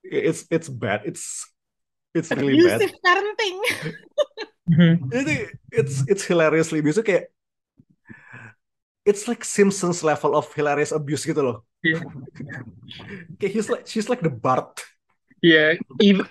[0.04, 1.04] it's it's bad.
[1.04, 1.46] It's
[2.14, 2.78] it's really bad.
[2.80, 3.56] Abusive parenting.
[4.70, 4.92] Mhm.
[5.10, 5.32] Itu
[5.74, 7.26] it's it's hilariously abusive kayak
[9.06, 11.58] it's like Simpsons level of hilarious abuse gitu loh.
[11.82, 12.04] Yeah.
[13.40, 14.84] Kayak he's like she's like the Bart.
[15.40, 16.28] Yeah, even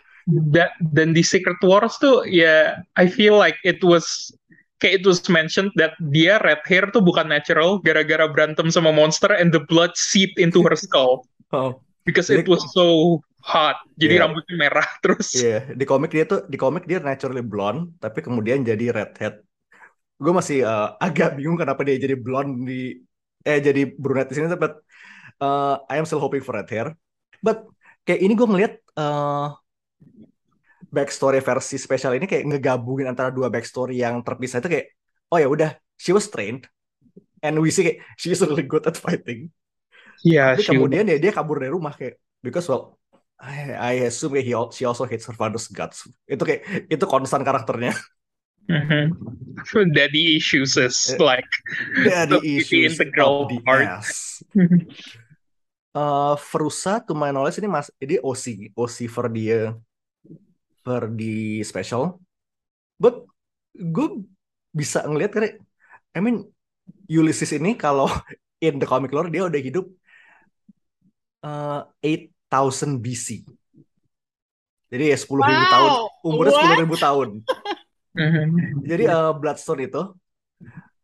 [0.54, 4.30] that then the Secret Wars tuh ya I feel like it was
[4.78, 9.34] kayak it was mentioned that dia red hair tuh bukan natural gara-gara berantem sama monster
[9.34, 13.78] and the blood seeped into her skull Oh, because Jadi- it was so hot.
[13.99, 14.21] Jadi Yeah.
[14.21, 15.30] rambutnya merah terus.
[15.36, 15.56] iya.
[15.80, 19.34] Di komik dia tuh di komik dia naturally blonde, tapi kemudian jadi redhead.
[20.19, 22.80] Gue masih uh, agak bingung kenapa dia jadi blonde di
[23.47, 24.67] eh jadi brunette di sini, tapi
[25.43, 26.91] uh, I am still hoping for red hair.
[27.45, 27.63] But
[28.04, 29.56] kayak ini gue ngeliat uh,
[30.89, 34.86] backstory versi spesial ini kayak ngegabungin antara dua backstory yang terpisah itu kayak
[35.30, 35.69] oh ya udah
[36.02, 36.65] she was trained
[37.45, 39.54] and we see kayak she is really good at fighting.
[40.19, 42.98] Yeah, Tapi kemudian ya dia kabur dari rumah kayak because well
[43.39, 46.04] I, I assume he, she also hates her father's guts.
[46.28, 47.95] Itu kayak itu konstan karakternya.
[48.67, 49.15] Mhm.
[49.95, 51.47] Daddy issues is Eh, like
[52.04, 53.88] Daddy the- the issues integral of the part.
[53.88, 54.43] ass.
[55.89, 59.73] Uh, Frusa to my knowledge ini mas ini OC OC for dia
[60.86, 62.21] for the special.
[63.02, 63.25] But
[63.73, 64.21] gue
[64.69, 65.58] bisa ngelihat karena
[66.13, 66.45] I mean
[67.10, 68.06] Ulysses ini kalau
[68.63, 69.89] in the comic lore dia udah hidup
[71.41, 71.89] uh,
[72.49, 73.45] 8000 BC.
[74.89, 75.29] Jadi ya 10.000
[75.69, 76.81] tahun, Wow, umurnya what?
[76.81, 77.29] 10.000 tahun.
[78.89, 80.01] Jadi uh, Bloodstone itu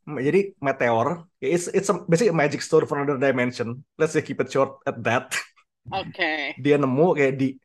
[0.05, 1.25] jadi meteor.
[1.41, 3.81] It's it's a, basically a magic stone from another dimension.
[3.97, 5.34] Let's just keep it short at that.
[5.89, 6.53] Oke.
[6.63, 7.58] Dia nemu kayak di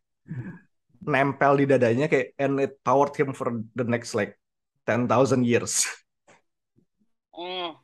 [1.05, 4.37] nempel di dadanya kayak and it powered him for the next like
[4.89, 5.09] 10,000
[5.45, 5.85] years.
[7.37, 7.77] Oh,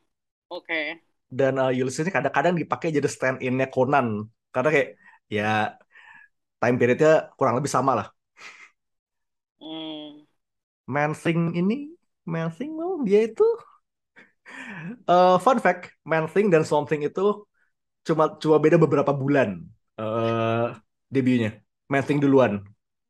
[0.48, 0.80] oke.
[1.28, 4.88] Dan uh, Ulysses ini kadang-kadang dipakai jadi stand in-nya Conan karena kayak
[5.28, 5.76] ya
[6.66, 8.06] time periodnya kurang lebih sama lah.
[9.60, 10.26] Hmm.
[10.94, 11.94] Man Thing ini
[12.26, 13.46] Man Thing well, dia itu
[15.08, 17.46] uh, fun fact Man Thing dan Something itu
[18.06, 19.48] cuma cuma beda beberapa bulan
[20.00, 20.74] uh,
[21.14, 22.62] debutnya Man Thing duluan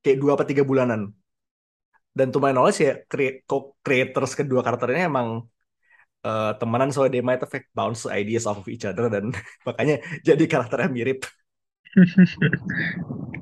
[0.03, 1.13] kayak dua apa tiga bulanan
[2.17, 5.29] dan to my knowledge ya cre- co-creators kedua karakter ini emang
[6.27, 9.33] uh, temenan so they might have like bounce ideas off of each other dan
[9.69, 11.21] makanya jadi karakternya mirip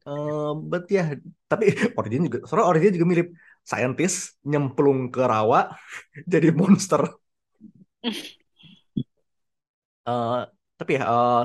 [0.00, 1.12] Uh, but ya,
[1.44, 3.28] tapi origin juga, soalnya origin juga mirip
[3.60, 5.76] scientist nyemplung ke rawa
[6.32, 7.04] jadi monster.
[10.04, 10.48] Uh,
[10.80, 11.44] tapi ya, uh,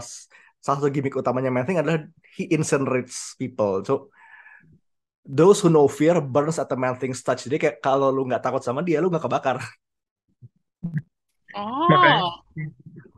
[0.64, 2.08] salah satu gimmick utamanya Man Thing adalah
[2.40, 3.84] he incinerates people.
[3.84, 4.10] So
[5.28, 7.46] those who know fear burns at the Man Thing's touch.
[7.46, 9.60] Jadi kayak kalau lu nggak takut sama dia, lu nggak kebakar.
[11.56, 12.44] Oh.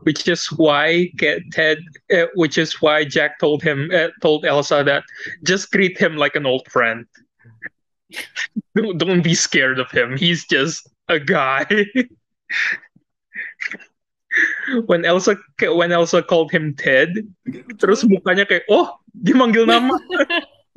[0.08, 1.12] Which is why
[1.52, 5.04] Ted, uh, which is why Jack told him, uh, told Elsa that
[5.44, 7.04] just greet him like an old friend.
[8.74, 10.16] don't, don't be scared of him.
[10.16, 11.68] He's just a guy.
[14.88, 17.12] when Elsa when Elsa called him Ted,
[17.76, 19.92] terus mukanya kayak oh dia manggil nama.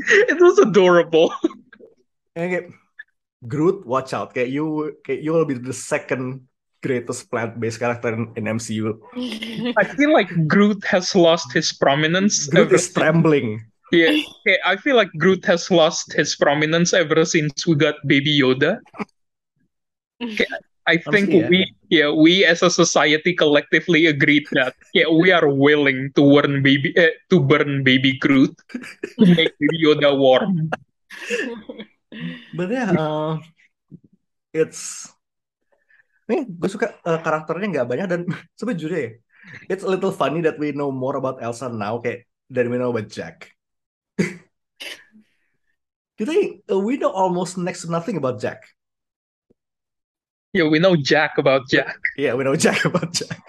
[0.02, 1.32] It was adorable.
[2.36, 2.68] And kayak
[3.48, 4.36] Groot, watch out.
[4.36, 6.51] Kayak you, kayak you will be the second
[6.82, 8.98] greatest plant-based character in, in MCU.
[9.78, 12.48] I feel like Groot has lost his prominence.
[12.48, 13.64] Groot ever is trembling.
[13.92, 14.16] Yeah,
[14.48, 18.80] okay, I feel like Groot has lost his prominence ever since we got Baby Yoda.
[20.24, 20.48] Okay,
[20.88, 21.50] I think Honestly, yeah.
[21.50, 26.64] we, yeah, we as a society collectively agreed that yeah, we are willing to burn
[26.64, 30.72] baby, eh, to burn Baby Groot to make Baby Yoda warm.
[32.56, 33.40] But yeah, uh,
[34.54, 35.12] it's
[36.32, 38.22] nih gue suka uh, karakternya nggak banyak dan
[38.60, 39.12] sebetulnya ya,
[39.68, 42.96] it's a little funny that we know more about Elsa now kayak than we know
[42.96, 43.52] about Jack.
[46.22, 48.62] Think uh, we know almost next to nothing about Jack?
[50.54, 51.98] Yeah, we know Jack about Jack.
[52.20, 53.42] Yeah, we know Jack about Jack.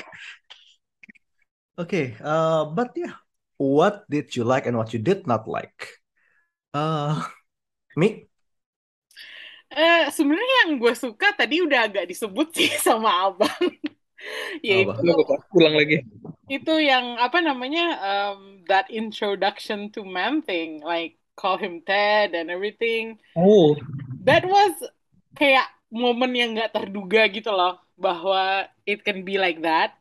[1.76, 3.18] Okay, uh, but yeah,
[3.58, 6.00] what did you like and what you did not like?
[6.72, 7.20] Uh,
[7.96, 8.31] me?
[9.72, 13.64] Eh, sebenarnya yang gue suka tadi udah agak disebut sih sama abang,
[14.60, 14.92] yaitu
[15.56, 16.04] Ulang lagi.
[16.46, 22.52] itu yang apa namanya um, that introduction to man thing, like call him Ted and
[22.52, 23.16] everything.
[23.36, 23.76] Oh,
[24.28, 24.76] That was
[25.34, 29.96] kayak momen yang nggak terduga gitu loh, bahwa it can be like that.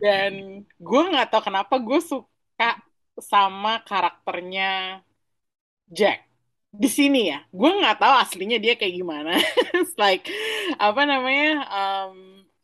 [0.00, 2.70] Dan gue nggak tahu kenapa gue suka
[3.20, 5.00] sama karakternya
[5.90, 6.29] Jack
[6.70, 7.38] di sini ya.
[7.50, 9.30] Gue nggak tahu aslinya dia kayak gimana.
[10.02, 10.24] Like
[10.78, 11.66] apa namanya?
[11.66, 12.16] um,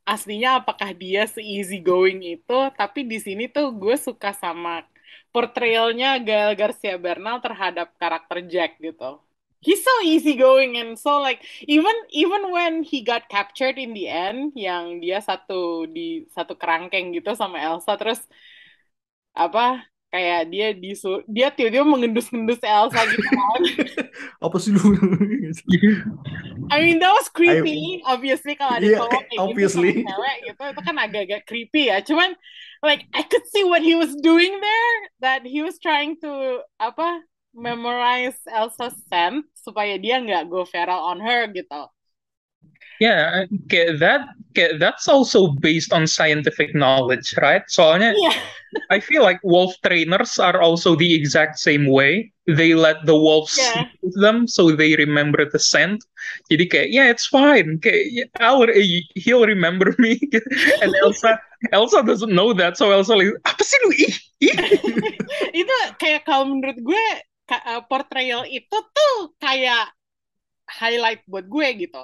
[0.07, 2.59] aslinya apakah dia se-easy going itu?
[2.79, 4.87] Tapi di sini tuh gue suka sama
[5.35, 9.21] portrayalnya Gael Garcia Bernal terhadap karakter Jack gitu.
[9.61, 14.07] He's so easy going and so like even even when he got captured in the
[14.07, 18.23] end yang dia satu di satu kerangkeng gitu sama Elsa terus
[19.35, 23.61] apa kayak dia disu dia tiba-tiba mengendus-endus Elsa gitu kan.
[24.47, 24.81] Apa sih lu?
[26.73, 29.91] I mean that was creepy obviously kalau ada Iya, cowok kayak gitu obviously.
[29.93, 32.31] sama cewek gitu itu kan agak-agak creepy ya cuman
[32.83, 37.23] like I could see what he was doing there that he was trying to apa
[37.57, 41.89] memorize Elsa's scent supaya dia nggak go feral on her gitu
[43.01, 47.63] yeah, okay, that okay, that's also based on scientific knowledge, right?
[47.69, 48.33] Soalnya iya
[48.91, 52.31] I feel like wolf trainers are also the exact same way.
[52.47, 53.73] They let the wolves Yeah.
[53.73, 56.05] sleep with them so they remember the scent.
[56.47, 57.83] Jadi kayak, yeah, it's fine.
[57.83, 58.63] Kayak, yeah, I'll,
[59.19, 60.21] he'll remember me.
[60.83, 61.41] And Elsa,
[61.75, 63.91] Elsa doesn't know that, so Elsa like, apa sih lu?
[65.67, 67.05] Itu kayak kalau menurut gue
[67.51, 69.91] uh, portrayal itu tuh kayak
[70.67, 72.03] highlight buat gue gitu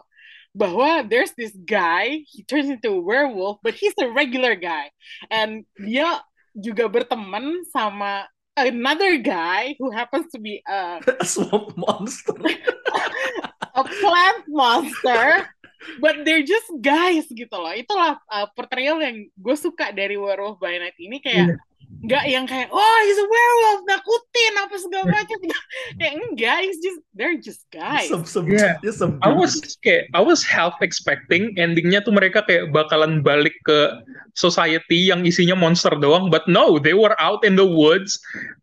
[0.53, 4.93] bahwa there's this guy he turns into a werewolf but he's a regular guy.
[5.33, 6.21] And dia
[6.53, 12.37] juga berteman sama another guy who happens to be a, A swamp monster.
[13.81, 15.49] a plant monster
[15.99, 17.75] but they're just guys gitu loh.
[17.75, 21.59] Itulah uh, portrayal yang gue suka dari Werewolf by Night ini kayak
[22.03, 25.38] nggak yang kayak oh he's a werewolf nakutin apa segala macam
[25.97, 28.83] kayak enggak he's just they're just guys Some, some, Yeah.
[28.83, 33.55] just some I was kayak, I was half expecting endingnya tuh mereka kayak bakalan balik
[33.62, 34.03] ke
[34.35, 38.17] society yang isinya monster doang, but no, they were out in the woods.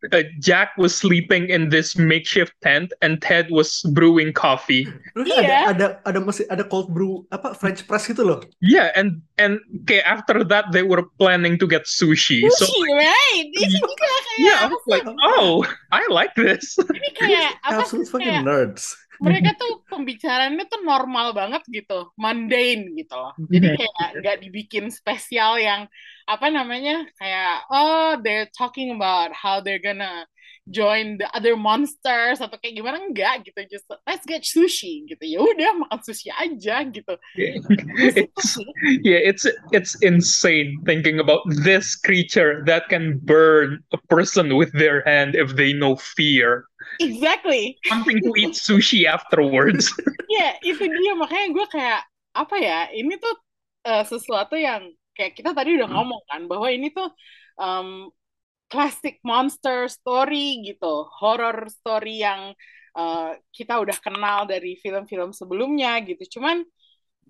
[0.10, 4.90] Uh, Jack was sleeping in this makeshift tent, and Ted was brewing coffee.
[5.14, 5.38] Iya.
[5.40, 8.42] ada ada ada mesin ada cold brew apa French press gitu loh.
[8.66, 12.42] Yeah, and and okay, after that they were planning to get sushi.
[12.58, 12.82] So Sushi,
[13.30, 13.48] right?
[13.54, 15.62] Ini juga kayak yeah, I was like, oh,
[15.94, 16.78] I like this.
[16.82, 18.98] ini kayak apa sih Absolute fucking kayak nerds.
[19.20, 23.36] mereka tuh pembicaraannya tuh normal banget gitu, mundane gitu loh.
[23.52, 25.92] Jadi kayak nggak dibikin spesial yang
[26.24, 30.24] apa namanya kayak oh they're talking about how they're gonna
[30.70, 33.02] join the other monsters atau kayak gimana?
[33.02, 33.60] Enggak gitu.
[33.70, 35.24] Just let's get sushi gitu.
[35.26, 37.14] Ya udah makan sushi aja gitu.
[37.36, 38.56] It's
[39.08, 39.44] yeah, it's
[39.76, 45.58] it's insane thinking about this creature that can burn a person with their hand if
[45.58, 46.70] they know fear.
[47.00, 47.78] exactly.
[47.86, 49.92] Something to eat sushi afterwards.
[50.32, 51.14] ya itu dia.
[51.16, 52.02] Makanya gue kayak
[52.34, 53.36] apa ya ini tuh
[53.86, 57.10] eh, sesuatu yang kayak kita tadi udah ngomong kan bahwa ini tuh
[57.60, 58.08] um,
[58.70, 62.54] classic monster story gitu horror story yang
[62.96, 66.62] eh, kita udah kenal dari film-film sebelumnya gitu cuman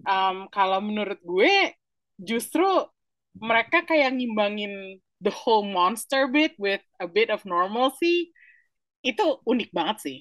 [0.05, 1.75] um, kalau menurut gue
[2.19, 2.67] justru
[3.39, 8.31] mereka kayak ngimbangin the whole monster bit with a bit of normalcy
[9.03, 10.17] itu unik banget sih.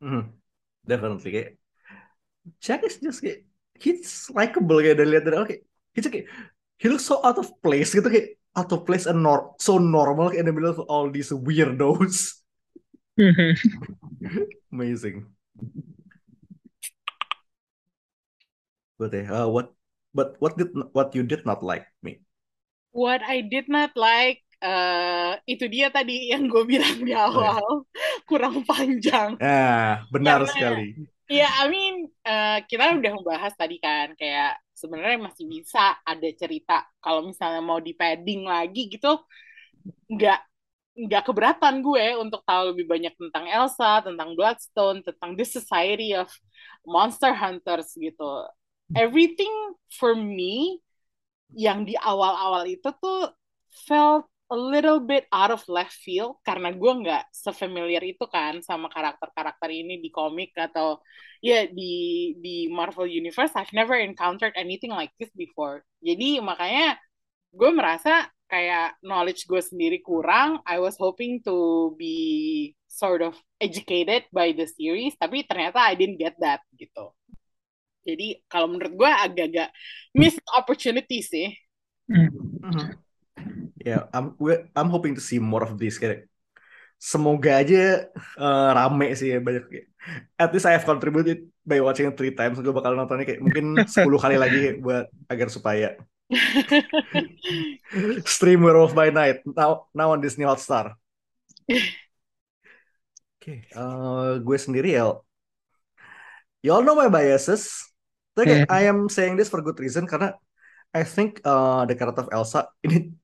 [0.00, 0.36] Hmm,
[0.84, 1.50] definitely kayak
[2.60, 3.44] Jack is just kayak
[3.76, 5.62] he's likable kayak dari lihat dari awal kayak
[5.92, 6.28] he's kayak
[6.80, 10.46] he looks so out of place gitu kayak of place and nor so normal in
[10.46, 12.42] the middle of all these weirdos.
[14.72, 15.26] Amazing.
[18.98, 19.72] But eh, uh, what
[20.12, 22.20] but what did what you did not like me?
[22.90, 27.86] What I did not like uh, itu dia tadi yang gue bilang di awal
[28.28, 29.38] kurang panjang.
[29.40, 30.88] Ah, benar Karena- sekali.
[31.30, 36.88] Ya, I mean, uh, kita udah membahas tadi kan, kayak sebenarnya masih bisa ada cerita
[37.04, 39.20] kalau misalnya mau di padding lagi gitu,
[40.08, 40.40] nggak
[41.00, 46.28] nggak keberatan gue untuk tahu lebih banyak tentang Elsa, tentang Bloodstone, tentang this society of
[46.84, 48.48] monster hunters gitu.
[48.92, 49.52] Everything
[49.96, 50.82] for me
[51.54, 53.30] yang di awal-awal itu tuh
[53.86, 58.90] felt a little bit out of left field karena gue nggak sefamiliar itu kan sama
[58.90, 60.98] karakter-karakter ini di komik atau
[61.38, 65.86] ya di di Marvel Universe I've never encountered anything like this before.
[66.02, 66.98] Jadi makanya
[67.54, 70.58] gue merasa kayak knowledge gue sendiri kurang.
[70.66, 76.18] I was hoping to be sort of educated by the series, tapi ternyata I didn't
[76.18, 77.14] get that gitu.
[78.02, 79.70] Jadi kalau menurut gue agak-agak
[80.18, 81.54] missed opportunity sih.
[82.10, 83.09] Mhm.
[83.80, 84.36] Ya, I'm
[84.76, 86.28] I'm hoping to see more of this kayak
[87.00, 89.86] semoga aja eh, rame sih ya banyak kayak.
[90.36, 92.60] At least I have contributed by watching it three times.
[92.60, 95.96] Gue bakal nontonnya kayak mungkin 10 kali lagi buat agar supaya
[98.28, 100.92] stream Werewolf by Night now now on Disney Hotstar.
[103.40, 105.16] Oke, eh, gue sendiri ya.
[106.60, 107.88] You all know my biases.
[108.36, 110.36] Tapi I am saying this for good reason karena
[110.92, 113.16] I think uh, the character of Elsa ini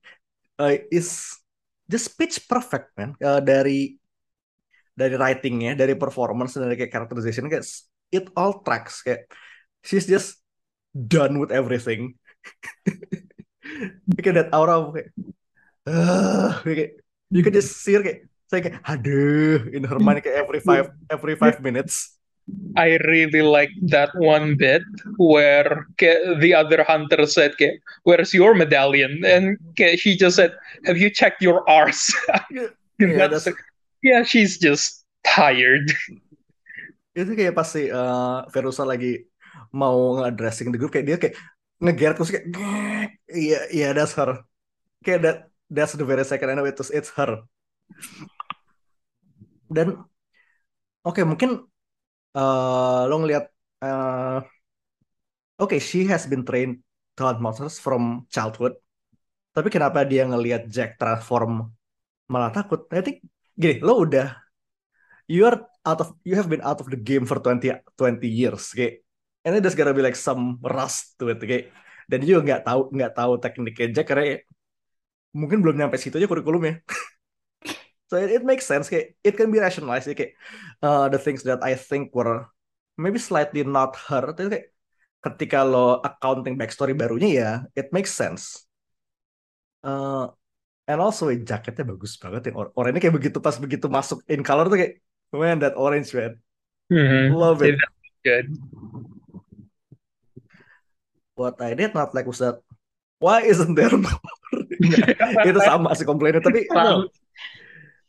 [0.59, 1.37] uh, is
[1.87, 3.95] just pitch perfect man Uh, dari
[4.97, 7.63] dari writingnya, dari performance, dari kayak characterization kayak
[8.09, 9.29] it all tracks kayak
[9.85, 10.41] she's just
[10.89, 12.17] done with everything.
[14.17, 15.09] kayak that aura of kayak,
[15.85, 16.97] uh, kayak
[17.29, 20.89] you can just see her kayak saya kayak aduh in her mind kayak every five
[21.13, 22.16] every five minutes.
[22.79, 24.79] I really like that one bit
[25.19, 27.57] where ke- the other hunter said,
[28.07, 30.55] "Where's your medallion?" And ke, she just said,
[30.87, 32.07] "Have you checked your arse?"
[32.47, 32.71] Yeah,
[33.19, 33.59] that's- that's-
[33.99, 35.91] yeah, she's just tired.
[37.17, 39.25] itu kayak pas si uh, Verusa lagi
[39.73, 41.35] mau nge-addressing the group kayak dia kayak
[41.81, 42.45] ngegeret terus kayak
[43.33, 44.45] iya iya that's her
[45.01, 45.37] kayak that
[45.73, 47.41] that's the very second I know it was it's her
[49.67, 50.05] dan
[51.03, 51.65] oke mungkin
[52.37, 53.49] uh, lo ngelihat
[53.81, 54.45] uh,
[55.57, 56.85] oke she has been trained
[57.17, 58.77] to hunt monsters from childhood.
[59.57, 61.73] Tapi kenapa dia ngelihat Jack transform
[62.29, 62.85] malah takut?
[62.93, 63.25] I think
[63.57, 64.37] gini lo udah
[65.25, 68.71] you are out of you have been out of the game for 20 20 years
[68.71, 69.01] kayak
[69.41, 71.73] and then there's gotta be like some rust to it kayak
[72.07, 74.39] dan dia juga nggak tahu nggak tahu tekniknya Jack karena
[75.35, 76.85] mungkin belum nyampe situ aja kurikulumnya
[78.07, 78.87] so it, it makes sense.
[78.89, 80.07] Kayak it can be rationalized.
[80.07, 80.33] Ya, kayak
[80.83, 82.47] uh, the things that I think were
[82.97, 84.67] maybe slightly not her tapi kayak
[85.21, 88.65] ketika lo accounting backstory barunya ya it makes sense.
[89.85, 90.31] Uh,
[90.89, 94.41] and also ya, jaketnya bagus banget yang or oranye kayak begitu pas begitu masuk in
[94.41, 94.93] color tuh kayak
[95.35, 96.39] man that orange man.
[96.89, 97.35] Mhm.
[97.35, 97.77] love it.
[98.25, 98.55] Good.
[101.37, 102.59] what I did not like was that
[103.21, 104.19] why isn't there more?
[105.47, 106.41] Itu sama sih komplainnya.
[106.41, 106.65] Tapi.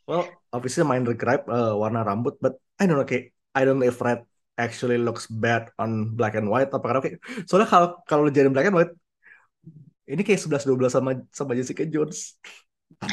[0.09, 3.89] Well obviously minor gripe uh, warna rambut but I don't know kayak I don't know
[3.91, 4.25] if red
[4.59, 8.67] actually looks bad on black and white apa karena kayak soalnya kalau kalau jadi black
[8.69, 8.93] and white
[10.09, 12.35] ini kayak 11 12 sama sama Jessica Jones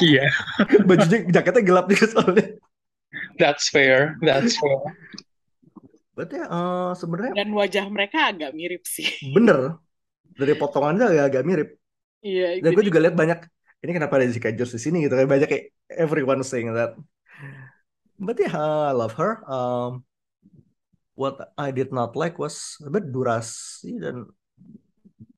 [0.01, 0.33] Yeah,
[0.89, 2.45] bajunya jaketnya gelap juga soalnya
[3.39, 4.17] that's fair.
[4.21, 4.79] That's fair.
[6.17, 9.07] but ya uh, sebenarnya Dan wajah mereka agak mirip sih.
[9.35, 9.77] bener
[10.39, 11.69] dari potongannya agak, agak mirip
[12.25, 13.39] Iya, dan gue juga lihat banyak
[13.85, 14.97] ini kenapa ada Jessica Jones di sini?
[15.05, 16.97] gitu kayak banyak kayak everyone saying that.
[18.17, 18.57] But yeah
[18.89, 19.45] I love her.
[19.45, 20.07] Um,
[21.17, 24.29] what I did not like was a bit durasi dan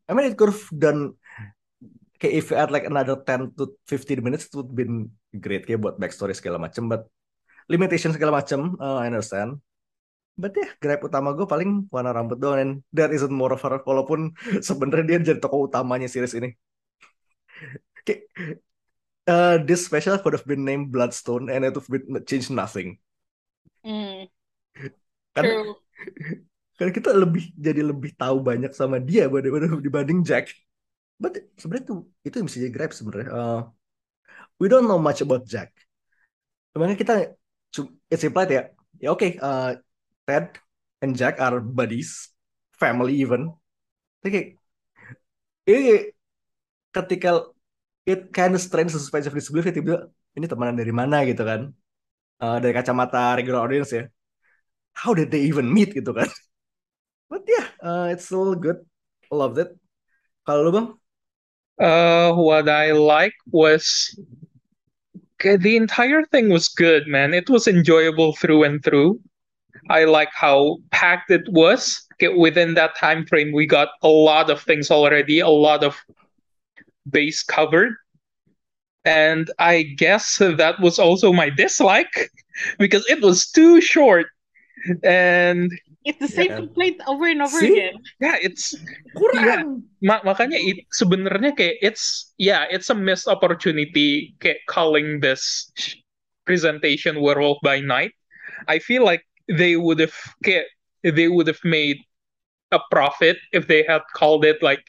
[0.07, 1.15] I mean it could have done
[2.19, 5.79] kayak if you add like another 10 to 15 minutes it would been great kayak
[5.79, 7.07] buat backstory segala macem but
[7.71, 9.63] limitation segala macem uh, I understand.
[10.39, 13.83] But ya, gripe utama gue paling warna rambut doang and there isn't more of her
[13.83, 14.31] walaupun
[14.67, 16.55] sebenarnya dia jadi tokoh utamanya series ini.
[19.29, 22.97] Uh, this special could have been named Bloodstone and it would have been change nothing.
[23.85, 24.25] Hmm,
[25.37, 25.77] Karena, true.
[26.81, 30.49] karena kita lebih jadi lebih tahu banyak sama dia daripada dibanding Jack.
[31.19, 33.29] but sebenarnya itu itu yang bisa jadi gripe sebenarnya.
[33.29, 33.59] Uh,
[34.57, 35.75] we don't know much about Jack.
[36.71, 37.13] Sebenarnya kita
[38.07, 38.63] it's implied ya.
[39.03, 39.75] Ya oke, uh,
[40.23, 40.55] Ted
[41.03, 42.31] and Jack are buddies,
[42.79, 43.51] family even.
[44.23, 44.47] Tapi kayak
[45.67, 46.15] ini
[46.95, 47.51] ketika
[48.09, 51.21] it kind of strains the suspense of disbelief tiba ini temenan dari mana?
[51.29, 51.69] gitu kan.
[52.41, 54.09] Uh, dari kacamata regular audience ya.
[54.97, 55.93] How did they even meet?
[55.93, 56.25] gitu kan.
[57.29, 58.81] But yeah uh, it's all good.
[59.29, 59.69] Loved it.
[60.49, 60.87] Kalau lu bang?
[61.77, 64.11] Uh, what I like was
[65.39, 67.33] the entire thing was good, man.
[67.33, 69.21] It was enjoyable through and through.
[69.89, 72.03] I like how packed it was.
[72.19, 75.95] Within that time frame, we got a lot of things already, a lot of
[77.11, 77.93] base covered.
[79.05, 82.29] And I guess that was also my dislike
[82.79, 84.27] because it was too short.
[85.03, 85.71] And
[86.05, 86.55] It's the same Yeah.
[86.55, 87.75] complaint over and over See?
[87.75, 87.99] again.
[88.23, 88.71] yeah, it's
[89.13, 95.67] kurang Ma- makanya it, sebenarnya kayak it's yeah it's a missed opportunity kayak calling this
[96.47, 98.15] presentation werewolf by night
[98.71, 100.71] I feel like they would have kayak
[101.03, 101.99] they would have made
[102.71, 104.81] a profit if they had called it like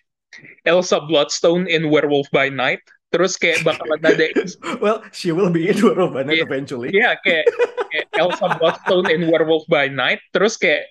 [0.65, 2.81] Elsa Bloodstone in werewolf by night.
[3.11, 4.27] Terus kayak bakalan ada
[4.85, 6.47] well she will be in Werewolf by Night Yeah.
[6.47, 6.89] eventually.
[6.95, 7.47] Iya kayak,
[7.91, 10.23] kayak Elsa Bloodstone in Werewolf by Night.
[10.31, 10.87] Terus kayak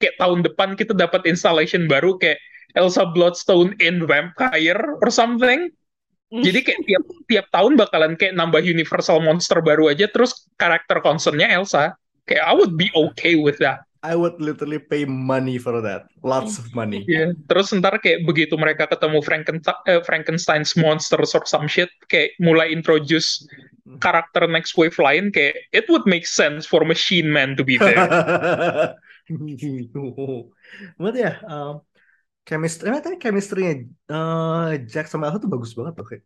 [0.00, 2.40] kayak tahun depan kita dapat installation baru kayak
[2.72, 5.68] Elsa Bloodstone in Vampire or something.
[6.28, 10.08] Jadi kayak tiap tiap tahun bakalan kayak nambah universal monster baru aja.
[10.08, 11.96] Terus karakter concernnya Elsa.
[12.28, 16.58] Kayak I would be okay with that I would literally pay money for that lots
[16.58, 17.34] of money Iya.
[17.48, 22.70] Terus ntar kayak begitu mereka ketemu Frankenstein, eh, Frankenstein's monsters or some shit, kayak mulai
[22.70, 23.46] introduce
[23.96, 28.04] karakter next wave lain, kayak it would make sense for Machine Man to be there.
[31.00, 31.84] But ya, um,
[32.44, 36.24] chemistry, emang tadi chemistry-nya uh, Jack sama Elsa tuh bagus banget loh kayak.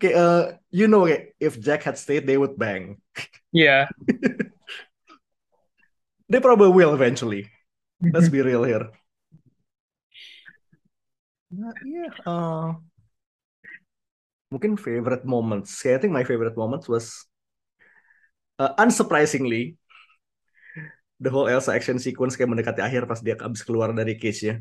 [0.00, 2.96] Kayak, uh, you know kayak, if Jack had stayed, they would bang.
[3.52, 3.88] Yeah.
[6.28, 7.48] They probably will eventually.
[8.00, 8.92] Let's be real here.
[11.48, 12.76] Nah, yeah, uh,
[14.52, 15.80] mungkin favorite moments.
[15.80, 17.24] Yeah, I think my favorite moments was,
[18.60, 19.80] uh, unsurprisingly,
[21.18, 24.60] the whole Elsa action sequence kayak mendekati akhir pas dia habis keluar dari cage-nya.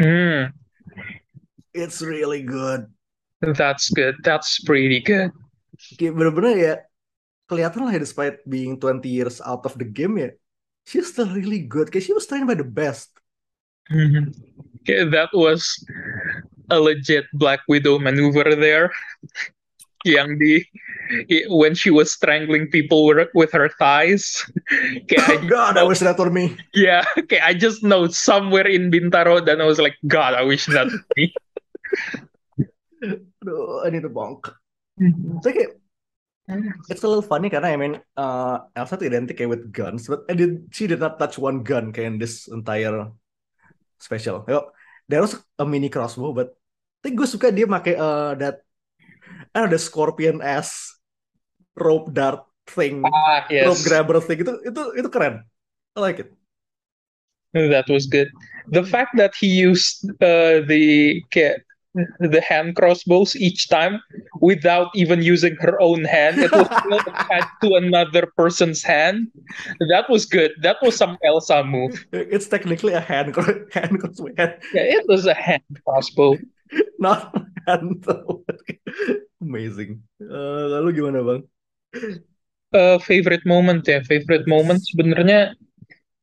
[0.00, 0.54] Hmm,
[1.74, 2.86] It's really good.
[3.42, 4.14] that's good.
[4.22, 5.34] That's pretty good.
[5.98, 6.74] Kayak bener-bener ya
[7.50, 10.30] kelihatan lah ya despite being 20 years out of the game ya.
[10.84, 11.90] She's still really good.
[11.92, 13.10] Kayak she was trained by the best.
[13.90, 14.34] Mhm.
[14.82, 15.78] Okay, that was
[16.70, 18.90] a legit Black Widow maneuver there.
[20.02, 20.54] Yang di
[21.30, 24.42] i- when she was strangling people with, her thighs.
[25.14, 26.58] I Oh God, I wish that were me.
[26.74, 27.38] Yeah, okay.
[27.38, 30.98] I just know somewhere in Bintaro, then I was like, God, I wish that was
[31.14, 31.30] me.
[33.02, 34.50] Aduh, I need a bonk.
[35.42, 35.81] Tapi kayak
[36.88, 40.26] it's a little funny karena I mean uh, Elsa tuh identik kayak with guns, but
[40.28, 43.12] I did she did not touch one gun kayak in this entire
[44.00, 44.44] special.
[44.48, 44.72] Yo,
[45.08, 46.54] there was a mini crossbow, but
[47.02, 48.62] I think gue suka dia pakai uh, that
[49.54, 50.98] know, the scorpion ass
[51.76, 53.86] rope dart thing, Ah, rope yes.
[53.86, 55.44] grabber thing itu itu itu keren.
[55.96, 56.30] I like it.
[57.52, 58.32] That was good.
[58.72, 61.60] The fact that he used uh, the ca-
[62.20, 64.00] the hand crossbows each time
[64.40, 69.28] without even using her own hand, it was still attached to another person's hand.
[69.92, 70.52] That was good.
[70.62, 72.06] That was some Elsa move.
[72.12, 73.36] It's technically a hand
[73.72, 76.36] hand crossbow, hand, Yeah, it was a hand crossbow.
[76.98, 77.34] not
[77.68, 78.00] hand.
[79.42, 80.00] Amazing.
[80.16, 81.42] Uh, lalu gimana bang?
[82.72, 85.52] Uh, favorite moment ya, favorite moment sebenarnya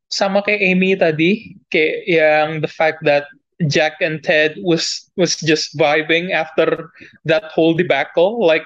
[0.09, 3.29] sama kayak Amy tadi, kayak yang the fact that
[3.67, 6.95] Jack and Ted was was just vibing after
[7.27, 8.63] that whole debacle, like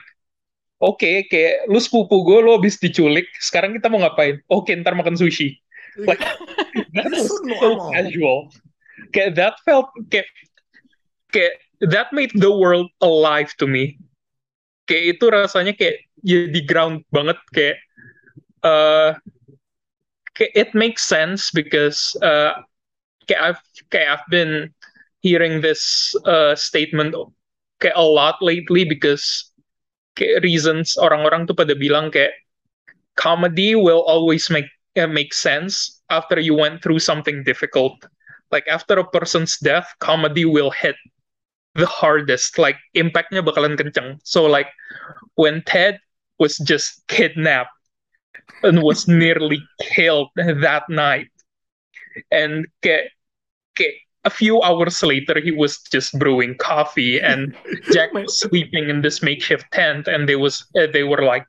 [0.77, 4.37] oke kayak lu sepupu gue lo habis diculik, sekarang kita mau ngapain?
[4.53, 5.57] Oke ntar makan sushi.
[5.97, 6.21] Like
[6.97, 8.53] that was So casual.
[9.09, 10.29] Kayak that felt kayak
[11.33, 11.57] kayak
[11.89, 13.97] that made the world alive to me.
[14.85, 17.77] Kayak itu rasanya kayak ya di ground banget kayak
[18.61, 19.17] uh,
[20.37, 22.61] kayak it makes sense because uh,
[23.25, 24.69] kayak I've kayak I've been
[25.23, 27.15] hearing this uh, statement
[27.79, 29.49] kayak a lot lately because
[30.19, 32.35] kayak reasons orang-orang tuh pada bilang kayak
[33.15, 34.69] comedy will always make
[34.99, 37.97] uh, make sense after you went through something difficult.
[38.51, 40.95] Like after a person's death, comedy will hit
[41.73, 42.61] the hardest.
[42.61, 44.21] Like impactnya bakalan kenceng.
[44.21, 44.69] So like
[45.35, 45.97] when Ted
[46.37, 47.73] was just kidnapped
[48.61, 51.33] and was nearly killed that night,
[52.29, 53.09] and kayak
[53.73, 57.55] kayak a few hours later he was just brewing coffee and
[57.91, 61.45] Jack was sleeping in this makeshift tent and they was uh, they were like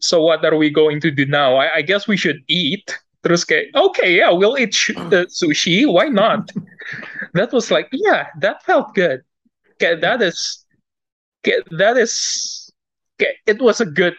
[0.00, 1.56] so what are we going to do now?
[1.56, 5.86] I, I guess we should eat terus kayak okay yeah we'll eat sh- uh, sushi.
[5.86, 6.50] Why not?
[7.34, 9.20] That was like yeah that felt good.
[9.82, 10.64] Kayak that is
[11.44, 12.14] kayak that is
[13.20, 14.16] kayak it was a good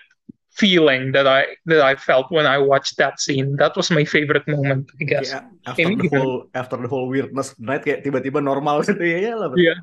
[0.60, 3.56] feeling that I that I felt when I watched that scene.
[3.56, 5.32] That was my favorite moment, I guess.
[5.32, 6.20] Kayak after Ini the gimana?
[6.20, 9.48] whole after the whole weirdness night kayak tiba-tiba normal gitu ya ya lah.
[9.56, 9.74] Iya.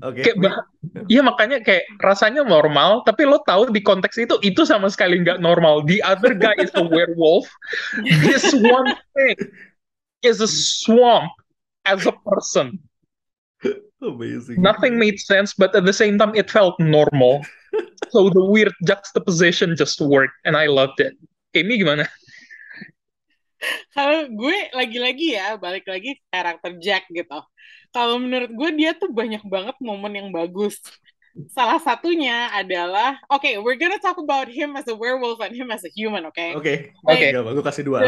[0.00, 0.20] Oke.
[0.24, 0.64] Kayak bah-
[1.12, 5.42] Iya makanya kayak rasanya normal, tapi lo tahu di konteks itu itu sama sekali nggak
[5.44, 5.84] normal.
[5.84, 7.44] The other guy is a werewolf.
[8.24, 9.36] This one thing
[10.24, 11.28] is a swamp
[11.84, 12.80] as a person.
[13.98, 14.60] Amazing.
[14.60, 17.42] Nothing made sense, but at the same time it felt normal.
[18.14, 21.18] So the weird juxtaposition just worked, and I loved it.
[21.56, 22.06] Amy gimana?
[23.96, 27.40] Kalau gue lagi-lagi ya, balik lagi ke karakter Jack gitu.
[27.90, 30.78] Kalau menurut gue dia tuh banyak banget momen yang bagus.
[31.52, 35.84] Salah satunya adalah, oke, we're gonna talk about him as a werewolf and him as
[35.84, 36.46] a human, oke?
[36.56, 36.92] Oke.
[37.04, 37.26] Oke.
[37.32, 37.98] Gak, gue kasih The, dua.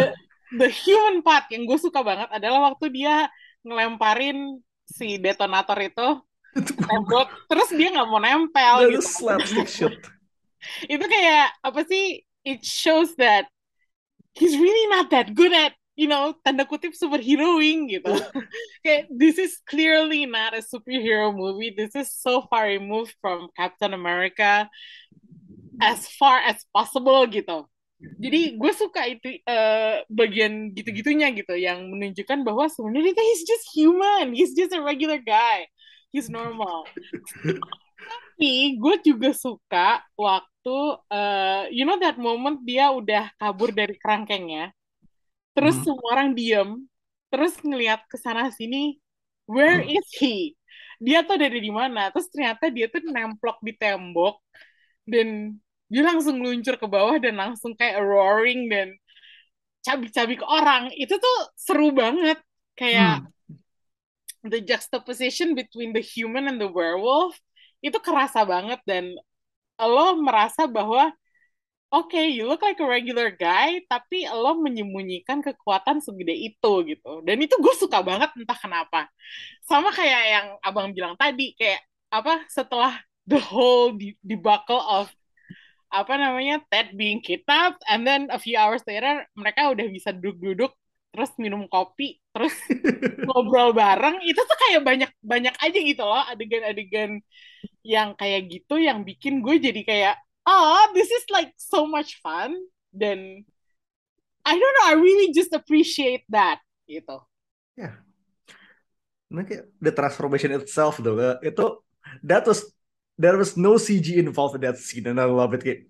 [0.56, 3.28] the human part yang gue suka banget adalah waktu dia
[3.64, 6.08] ngelemparin si detonator itu
[6.56, 9.02] tembok, terus dia nggak mau nempel gitu.
[9.04, 9.94] slapstick shit.
[10.92, 12.24] Itu kayak apa sih?
[12.42, 13.46] It shows that
[14.32, 18.14] he's really not that good at you know tanda kutip superheroing gitu.
[18.86, 21.74] kayak this is clearly not a superhero movie.
[21.74, 24.70] This is so far removed from Captain America
[25.78, 27.66] as far as possible gitu.
[27.98, 34.30] Jadi gue suka itu eh, bagian gitu-gitunya gitu yang menunjukkan bahwa sebenarnya he's just human,
[34.30, 35.66] he's just a regular guy,
[36.12, 36.92] he's normal.
[38.08, 40.76] Tapi gue juga suka waktu
[41.12, 44.70] eh, you know that moment dia udah kabur dari kerangkengnya,
[45.56, 45.84] terus Mhm.
[45.84, 46.70] semua orang diem,
[47.32, 48.98] terus ngelihat ke sana sini,
[49.50, 50.54] where is he?
[51.02, 52.10] Dia tuh dari di mana?
[52.14, 54.40] Terus ternyata dia tuh nemplok di tembok
[55.08, 55.58] dan
[55.92, 58.88] dia langsung meluncur ke bawah dan langsung kayak roaring dan
[59.86, 60.90] cabik-cabik orang.
[60.94, 62.38] Itu tuh seru banget.
[62.78, 63.26] Kayak
[64.46, 67.34] the juxtaposition between the human and the werewolf
[67.82, 69.14] itu kerasa banget dan
[69.78, 71.14] lo merasa bahwa
[71.88, 77.24] oke, you look like a regular guy, tapi lo menyembunyikan kekuatan segede itu gitu.
[77.24, 79.08] Dan itu gue suka banget entah kenapa.
[79.64, 81.80] Sama kayak yang abang bilang tadi, kayak
[82.12, 82.96] apa setelah
[83.28, 85.08] the whole de- debacle of
[85.88, 90.72] apa namanya Ted being kidnapped, and then a few hours later mereka udah bisa duduk-duduk
[91.18, 92.54] terus minum kopi terus
[93.26, 97.18] ngobrol bareng itu tuh kayak banyak banyak aja gitu loh adegan-adegan
[97.82, 100.14] yang kayak gitu yang bikin gue jadi kayak
[100.48, 102.56] oh this is like so much fun.
[102.88, 103.44] Dan
[104.48, 107.20] I don't know I really just appreciate that gitu.
[109.28, 111.66] Nah, kayak the transformation itself eh, itu
[112.24, 112.64] that was
[113.20, 115.84] there was no CG involved in that scene and I love it kayak.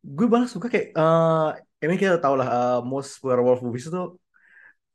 [0.00, 1.50] Gue malah suka kayak eh
[1.82, 4.14] ini kita tau lah eh, most werewolf movies itu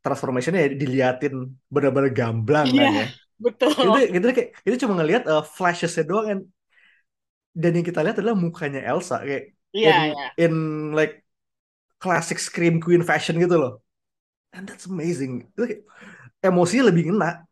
[0.05, 1.33] transformationnya diliatin
[1.73, 2.89] benar-benar gamblang kan Iya.
[3.01, 3.05] ya.
[3.45, 3.69] betul.
[3.73, 6.41] Itu kita kayak kita cuma ngelihat eh, flashes-nya doang and,
[7.61, 9.43] dan yang kita lihat adalah mukanya Elsa kayak
[9.73, 9.93] in, iya.
[10.13, 10.53] iya in
[10.93, 11.25] like
[12.03, 13.73] classic scream queen fashion gitu loh.
[14.55, 15.51] And that's amazing.
[15.51, 15.81] Itu kayak,
[16.45, 17.43] emosinya lebih ngena.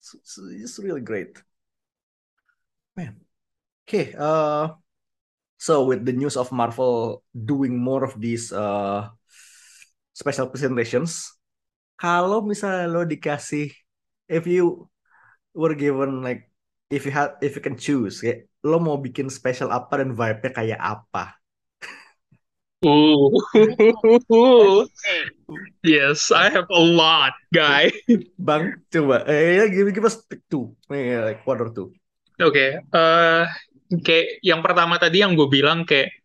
[0.00, 1.36] It's, it's- it's really great.
[2.96, 3.24] Man.
[3.88, 4.76] Okay uh
[5.56, 9.08] so with the news of Marvel doing more of these uh
[10.12, 11.36] special presentations
[11.96, 13.72] kalau misalnya lo dikasih
[14.28, 14.88] if you
[15.56, 16.48] were given like
[16.92, 20.50] if you had if you can choose kayak lo mau bikin special apa dan vibe-nya
[20.52, 21.36] kayak apa
[22.82, 23.30] Ooh.
[25.86, 27.94] Yes, I have a lot, guy.
[28.34, 29.22] Bang, coba.
[29.30, 30.18] Eh, ya, give, give us
[30.50, 30.74] two.
[30.90, 31.94] Eh, like one or two.
[32.42, 33.44] Oke, eh
[34.00, 36.21] kayak yang pertama tadi yang gue bilang kayak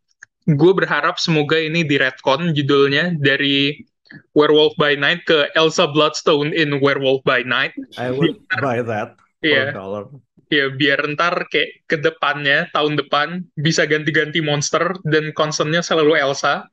[0.47, 3.83] gue berharap semoga ini di retcon judulnya dari
[4.31, 7.75] Werewolf by Night ke Elsa Bloodstone in Werewolf by Night.
[7.99, 10.07] I would buy that Iya, dollar.
[10.47, 16.65] ya biar ntar kayak ke depannya tahun depan bisa ganti-ganti monster dan concernnya selalu Elsa.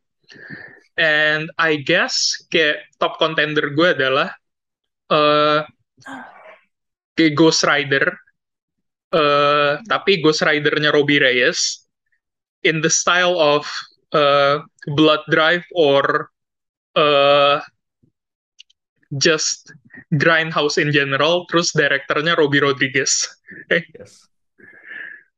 [0.95, 4.31] And I guess kayak top contender gue adalah
[5.11, 5.61] eh
[7.15, 8.15] kayak Ghost Rider.
[9.15, 11.84] eh tapi Ghost Rider-nya Robbie Reyes
[12.65, 13.69] in the style of
[14.13, 14.59] eh,
[14.97, 16.31] Blood Drive or
[16.97, 17.61] eh
[19.15, 19.71] just
[20.19, 23.31] Grindhouse in general, terus direkturnya Robbie Rodriguez.
[23.71, 24.27] Yes.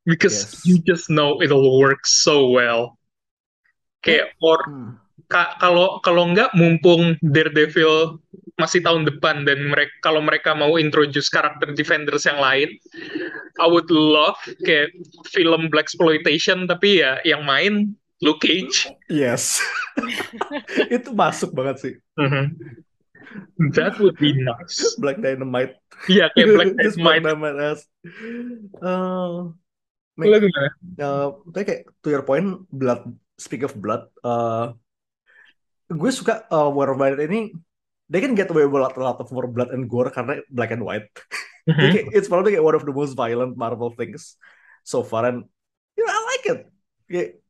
[0.07, 0.65] Because Yes.
[0.65, 2.97] you just know it'll work so well.
[4.07, 4.97] Kayak or Hmm.
[5.27, 8.19] Ka- kalau kalau nggak mumpung Daredevil
[8.57, 12.73] masih tahun depan dan mereka kalau mereka mau introduce karakter Defenders yang lain,
[13.61, 14.97] I would love kayak
[15.29, 17.93] film black exploitation tapi ya yang main
[18.25, 18.89] Luke Cage.
[19.13, 19.61] Yes.
[20.97, 21.95] Itu masuk banget sih.
[22.17, 22.57] Mhm.
[23.77, 24.97] That would be nice.
[24.97, 25.77] Black Dynamite.
[26.09, 27.57] Iya kayak Black Just Black Dynamite.
[27.57, 27.81] Dynamite as.
[28.81, 29.53] Uh,
[30.97, 33.05] uh, kayak to your point, blood.
[33.37, 34.73] Speak of blood, uh,
[35.91, 37.55] gue suka uh, War of Blood ini.
[38.07, 40.39] They can get away with a lot, a lot of more blood and gore karena
[40.51, 41.11] black and white.
[41.67, 41.77] Mhm.
[41.93, 44.39] kayak, it's probably kayak one of the most violent Marvel things
[44.87, 45.45] so far and
[45.99, 46.61] you know, I like it.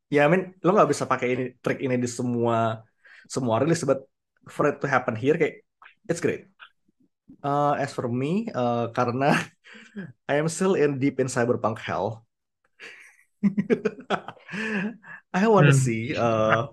[0.08, 2.80] Ya I mean lo nggak bisa pakai ini trik ini di semua
[3.26, 4.06] semua rilis, but
[4.48, 5.66] for it to happen here kayak
[6.08, 6.46] it's great.
[7.42, 9.34] Uh, as for me, uh, karena
[10.30, 12.26] I am still in deep in cyberpunk hell.
[15.34, 15.76] I want to Hmm.
[15.76, 16.68] see uh,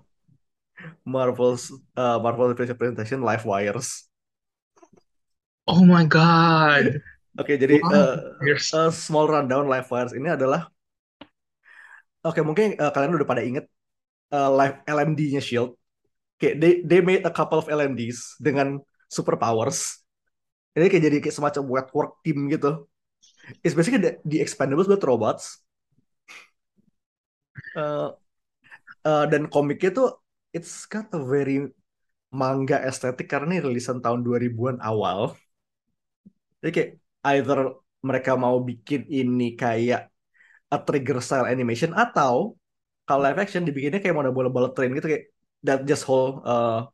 [1.04, 4.08] Marvel's uh, Marvel presentation live wires.
[5.64, 7.00] Oh my god.
[7.34, 7.90] Oke, jadi Wow.
[7.90, 10.70] uh, a small rundown live wires ini adalah
[12.24, 13.68] Oke, mungkin uh, kalian udah pada inget
[14.32, 15.76] uh, live LMD-nya Shield.
[16.40, 18.80] Oke, they they made a couple of LMDs dengan
[19.12, 20.00] superpowers.
[20.72, 22.88] Ini kayak jadi kayak semacam work team gitu.
[23.60, 25.60] It's basically the, the Expendables but robots.
[27.76, 28.16] Uh,
[29.04, 30.23] uh, dan komiknya tuh
[30.54, 31.74] it's got a very
[32.30, 35.34] manga estetik karena ini rilisan tahun 2000-an awal.
[36.62, 36.90] Jadi kayak
[37.34, 37.58] either
[38.00, 40.08] mereka mau bikin ini kayak
[40.70, 42.54] a trigger style animation atau
[43.04, 45.28] kalau live action dibikinnya kayak model bola bullet train gitu kayak
[45.60, 46.88] that just whole uh,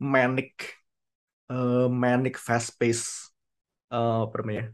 [0.00, 0.80] manic
[1.52, 3.30] uh, manic fast pace
[3.92, 4.64] uh, apa namanya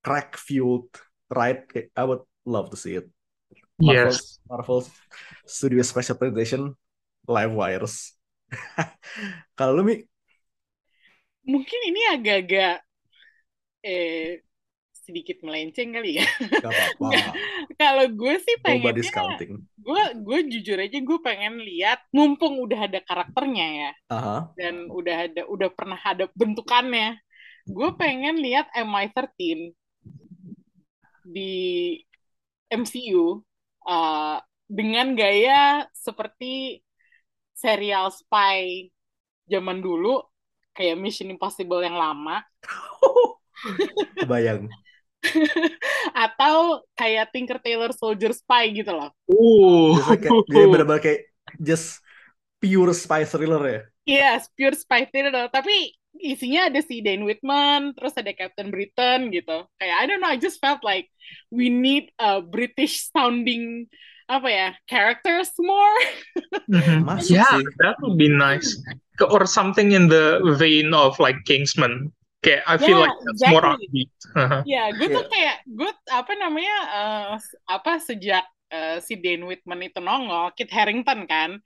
[0.00, 0.88] crack fueled
[1.28, 3.06] ride kayak I would love to see it
[3.76, 4.40] Marvel Yes.
[4.48, 4.80] Marvel
[5.44, 6.72] Studio Special Presentation
[7.28, 8.16] live wires.
[9.58, 9.96] Kalau lu Mi?
[11.42, 12.86] Mungkin ini agak-agak
[13.82, 14.46] eh
[15.02, 16.26] sedikit melenceng kali ya.
[16.62, 17.34] gak apa-apa.
[17.74, 18.56] Kalau gue sih
[19.10, 24.54] counting gue gue jujur aja gue pengen lihat, mumpung udah ada karakternya ya, aha.
[24.54, 27.18] dan udah ada udah pernah ada bentukannya,
[27.66, 29.74] gue pengen lihat MI13
[31.26, 31.54] di
[32.70, 33.42] MCU
[33.90, 34.38] uh,
[34.70, 36.80] dengan gaya seperti
[37.54, 38.88] serial spy
[39.46, 40.20] zaman dulu,
[40.72, 42.40] kayak Mission Impossible yang lama,
[44.18, 44.66] kebayang
[46.26, 49.10] atau kayak Tinker Tailor Soldier Spy gitu loh.
[49.30, 49.94] Uh.
[50.18, 51.20] Kayak, dia bener-bener kayak
[51.62, 52.02] just
[52.58, 55.46] pure spy thriller ya Iya, pure spy thriller.
[55.46, 59.66] Tapi isinya ada si Dane Whitman, terus ada Captain Britain gitu.
[59.78, 61.06] Kayak I don't know, I just felt like
[61.54, 63.86] we need a British sounding
[64.32, 65.96] apa ya characters more.
[66.66, 67.04] Mhm.
[67.04, 67.64] Masuk Yeah, sih.
[67.84, 68.80] that would be nice.
[69.14, 72.08] Ke- Or something in the vein of like Kingsman.
[72.40, 73.86] Kayak I feel Yeah, like that's more exactly.
[73.86, 74.10] upbeat.
[74.34, 74.60] Uh-huh.
[74.66, 75.30] Ya, gue tuh Iya.
[75.30, 80.72] kayak gue apa namanya eh, s- apa sejak eh, si Dane Whitman itu nongol, Kit
[80.72, 81.60] Harington kan.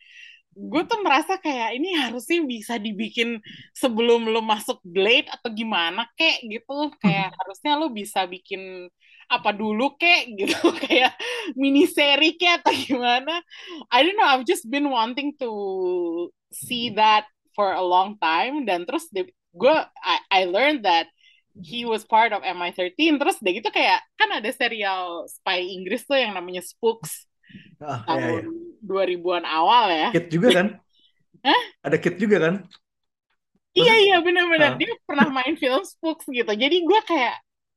[0.52, 3.40] Gue tuh merasa kayak ini harusnya bisa dibikin
[3.72, 6.92] sebelum lo masuk Blade atau gimana kek gitu.
[6.98, 8.88] Kayak harusnya lo bisa bikin
[9.26, 11.12] apa dulu kek gitu kayak
[11.58, 13.42] mini seri kek atau gimana.
[13.90, 15.50] I don't know, I've just been wanting to
[16.50, 19.08] see that for a long time dan terus
[19.56, 21.08] gue I, I learned that
[21.56, 26.20] he was part of MI13 terus udah gitu kayak kan ada serial spy Inggris tuh
[26.20, 27.24] yang namanya Spooks
[27.80, 28.42] Ah, iya, iya.
[28.44, 28.44] tahun
[28.84, 30.66] 2000-an awal ya Kit juga kan?
[31.40, 31.62] Hah?
[31.86, 32.54] Ada Kit juga kan?
[33.76, 34.78] iya iya benar-benar Ah.
[34.80, 37.36] dia pernah main film Spooks gitu jadi gue kayak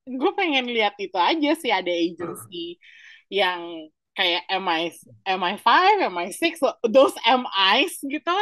[0.09, 2.81] gue pengen lihat itu aja sih ada agency
[3.29, 4.89] yang kayak MI
[5.23, 5.67] MI5
[6.09, 8.37] MI6 those MIs gitu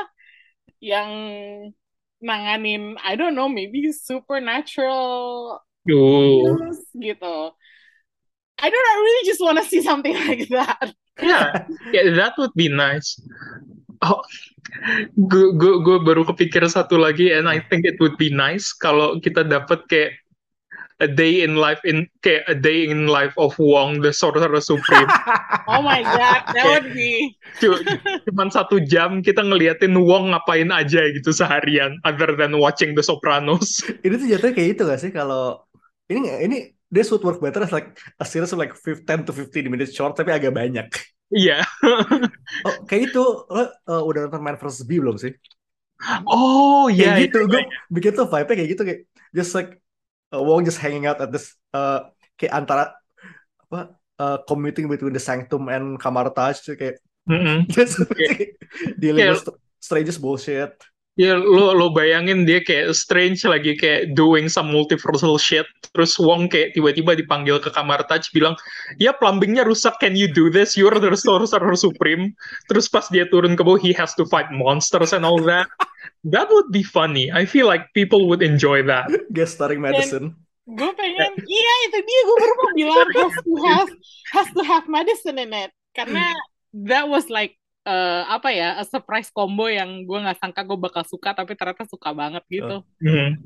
[0.80, 1.12] yang
[2.24, 7.52] nanganin I don't know maybe supernatural news gitu
[8.58, 10.90] I don't know, I really just want to see something like that.
[11.22, 13.22] Yeah, yeah, that would be nice.
[14.02, 14.22] Oh,
[15.14, 19.22] gue gue gue baru kepikir satu lagi, and I think it would be nice kalau
[19.22, 20.12] kita dapat kayak
[20.98, 25.10] a day in life in kayak a day in life of Wong the Sorcerer Supreme.
[25.68, 27.84] Oh my god, that would be Cu-
[28.32, 33.84] Cuman satu jam kita ngeliatin Wong ngapain aja gitu seharian, other than watching The Sopranos.
[34.08, 35.60] Ini tuh jatuhnya kayak itu gak sih kalau
[36.08, 39.36] ini ini this would work better as like a series of like 5, 10 to
[39.36, 40.88] 15 minutes short tapi agak banyak.
[41.32, 41.68] Iya.
[42.64, 43.20] Oh, kayak itu
[43.52, 44.88] lo uh, udah nonton Man vs.
[44.88, 45.36] Bee belum sih?
[46.24, 47.24] Oh Kayak iya.
[47.28, 47.70] gitu, iya, gue iya.
[47.92, 49.02] bikin tuh vibe-nya kayak gitu kayak
[49.36, 49.76] just like
[50.34, 52.94] uh, Wong just hanging out at this uh, kayak antara
[53.68, 57.00] apa uh, commuting between the sanctum and kamar Taj kayak
[57.76, 58.56] just Kayak-
[58.98, 59.48] dealing with
[59.84, 60.74] strangest bullshit.
[61.18, 65.66] Ya lo lo bayangin dia kayak Strange lagi kayak doing some multiversal shit.
[65.90, 68.54] Terus Wong kayak tiba-tiba dipanggil ke kamar touch bilang
[69.02, 70.78] ya plumbingnya rusak can you do this?
[70.78, 72.38] You're the sorcerer supreme.
[72.70, 75.66] Terus pas dia turun ke bawah he has to fight monsters and all that
[76.26, 77.30] that would be funny.
[77.30, 79.10] I feel like people would enjoy that.
[79.34, 80.36] Guest starring Madison.
[80.68, 83.92] gue pengen iya itu dia gue baru mau bilang has to have
[84.36, 85.72] has to have medicine in it.
[85.96, 86.36] Karena
[86.76, 87.56] that was like
[87.88, 91.88] eh, apa ya a surprise combo yang gue nggak sangka gue bakal suka tapi ternyata
[91.88, 92.84] suka banget gitu.
[93.00, 93.40] Hmm.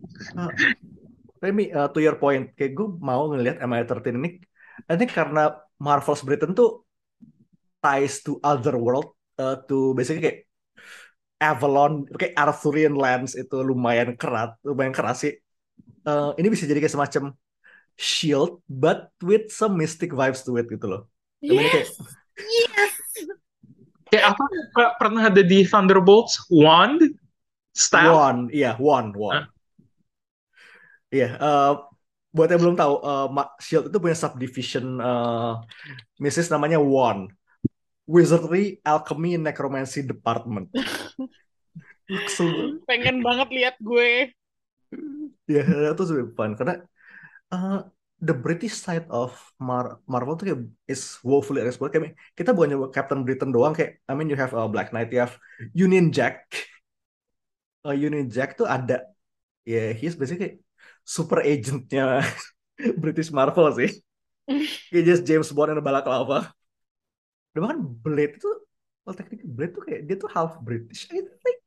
[1.42, 4.38] Remy, uh, to your point, kayak gue mau ngelihat MI13 ini,
[4.86, 6.86] ini karena Marvel's Britain tuh
[7.82, 10.40] ties to other world, uh, to basically kayak
[11.42, 15.34] Avalon, kayak Arthurian lands itu lumayan kerat, lumayan keras sih.
[16.06, 17.34] Uh, ini bisa jadi kayak semacam
[17.98, 21.02] shield, but with some mystic vibes to it gitu loh.
[21.42, 21.98] Emangnya kayak, yes!
[22.38, 22.94] Yes!
[24.14, 24.44] Kayak apa?
[25.02, 26.46] Pernah ada di Thunderbolts?
[26.52, 27.02] Wand?
[27.72, 28.12] Staff?
[28.12, 29.48] One, iya, one, one.
[31.12, 31.72] Iya, eh,
[32.32, 35.54] buat yang belum tahu, eh, Ma- Shield itu punya subdivision eh
[36.20, 37.32] missis namanya One,
[38.06, 40.70] Wizardry, Alchemy, Necromancy Department.
[42.90, 44.36] Pengen banget lihat gue
[45.48, 45.64] Ya,
[45.96, 46.84] itu super fun karena
[47.52, 47.80] eh,
[48.22, 51.98] the British side of Mar- Marvel tuh kayak is woefully exploited.
[51.98, 55.20] Kayak kita bukannya Captain Britain doang kayak, I mean you have uh, Black Knight, you
[55.20, 55.36] have
[55.74, 56.46] Union Jack.
[57.82, 59.10] Uh, Union Jack tuh ada,
[59.66, 60.62] ya he's basically
[61.02, 62.22] super agentnya
[63.02, 63.90] British Marvel sih.
[64.94, 66.54] Kayak just James Bond yang balaclava.
[67.52, 68.50] Dan bahkan Blade itu,
[69.04, 71.60] well technically Blade tuh kayak dia tuh half British, I think.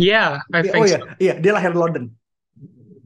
[0.00, 2.10] yeah I think oh iya, so iya dia lahir London.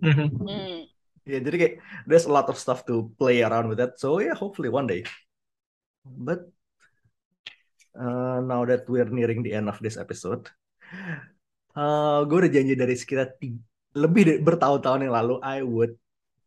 [0.00, 0.28] Mhm.
[0.44, 0.80] Hmm.
[1.26, 1.74] Ya, jadi kayak
[2.06, 3.98] there's a lot of stuff to play around with that.
[3.98, 5.02] So yeah, hopefully one day.
[6.06, 6.46] But
[7.98, 10.46] uh, now that we're nearing the end of this episode,
[11.74, 13.34] uh, gue udah janji dari sekitar
[13.98, 15.98] lebih dari bertahun-tahun yang lalu, I would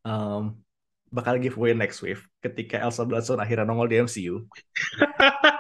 [0.08, 0.64] um,
[1.12, 4.48] bakal giveaway next wave ketika Elsa Bloodstone akhirnya nongol di MCU.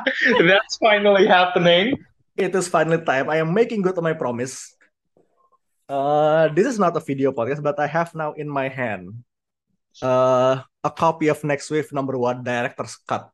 [0.48, 1.98] that's finally happening
[2.40, 3.28] It is finally time.
[3.28, 4.72] I am making good on my promise.
[5.84, 9.12] Uh, this is not a video podcast, but I have now in my hand
[10.00, 13.28] uh, a copy of Next Wave number one director's cut.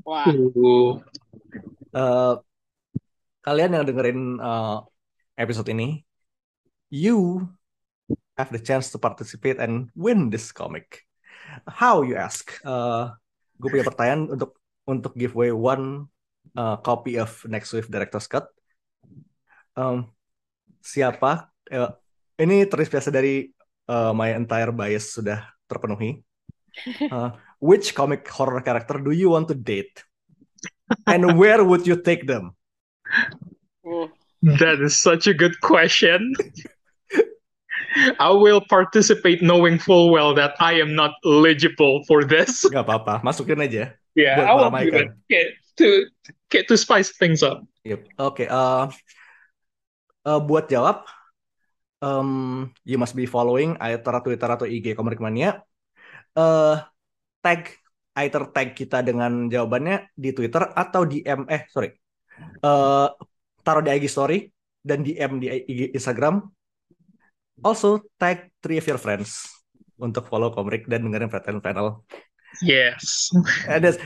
[0.00, 1.04] wah Ooh.
[1.92, 2.40] Uh,
[3.44, 4.80] kalian yang dengerin uh,
[5.36, 6.00] episode ini,
[6.88, 7.44] you
[8.40, 11.04] have the chance to participate and win this comic.
[11.68, 12.48] How you ask?
[12.64, 13.12] Uh,
[13.60, 14.56] gue punya pertanyaan untuk
[14.88, 16.10] untuk giveaway one
[16.58, 18.48] uh, copy of Next Wave Director's Cut.
[19.78, 20.10] Um,
[20.82, 21.48] siapa?
[21.72, 21.88] eh,
[22.42, 23.48] ini terinspirasi dari
[23.88, 26.20] uh, my entire bias sudah terpenuhi.
[27.12, 29.92] Uh, which comic horror character do you want to date?
[31.04, 32.56] And where would you take them?
[33.84, 34.08] Uh,
[34.42, 36.32] That is such a good question.
[38.18, 42.64] I will participate knowing full well that I am not eligible for this.
[42.66, 43.92] Gak apa-apa, masukin aja.
[44.12, 44.92] Yeah, I meramaikan.
[44.92, 45.10] it.
[45.28, 45.46] Get
[45.80, 45.88] to
[46.52, 47.64] get to spice things up.
[47.82, 48.00] Yep.
[48.20, 48.84] Oke, eh,
[50.28, 51.08] eh, buat jawab,
[52.04, 55.64] um, you must be following either Twitter atau IG Komik Mania.
[56.36, 56.76] Eh,
[57.40, 57.72] tag,
[58.20, 61.90] either tag kita dengan jawabannya di Twitter atau DM, eh sorry,
[62.62, 63.08] Eh,
[63.62, 64.48] taruh di IG Story
[64.82, 66.42] dan DM di IG Instagram.
[67.62, 69.46] Also tag three of your friends
[70.00, 72.02] untuk follow Komik dan dengerin and Panel.
[72.60, 73.32] Yes.
[73.70, 74.00] And, that's-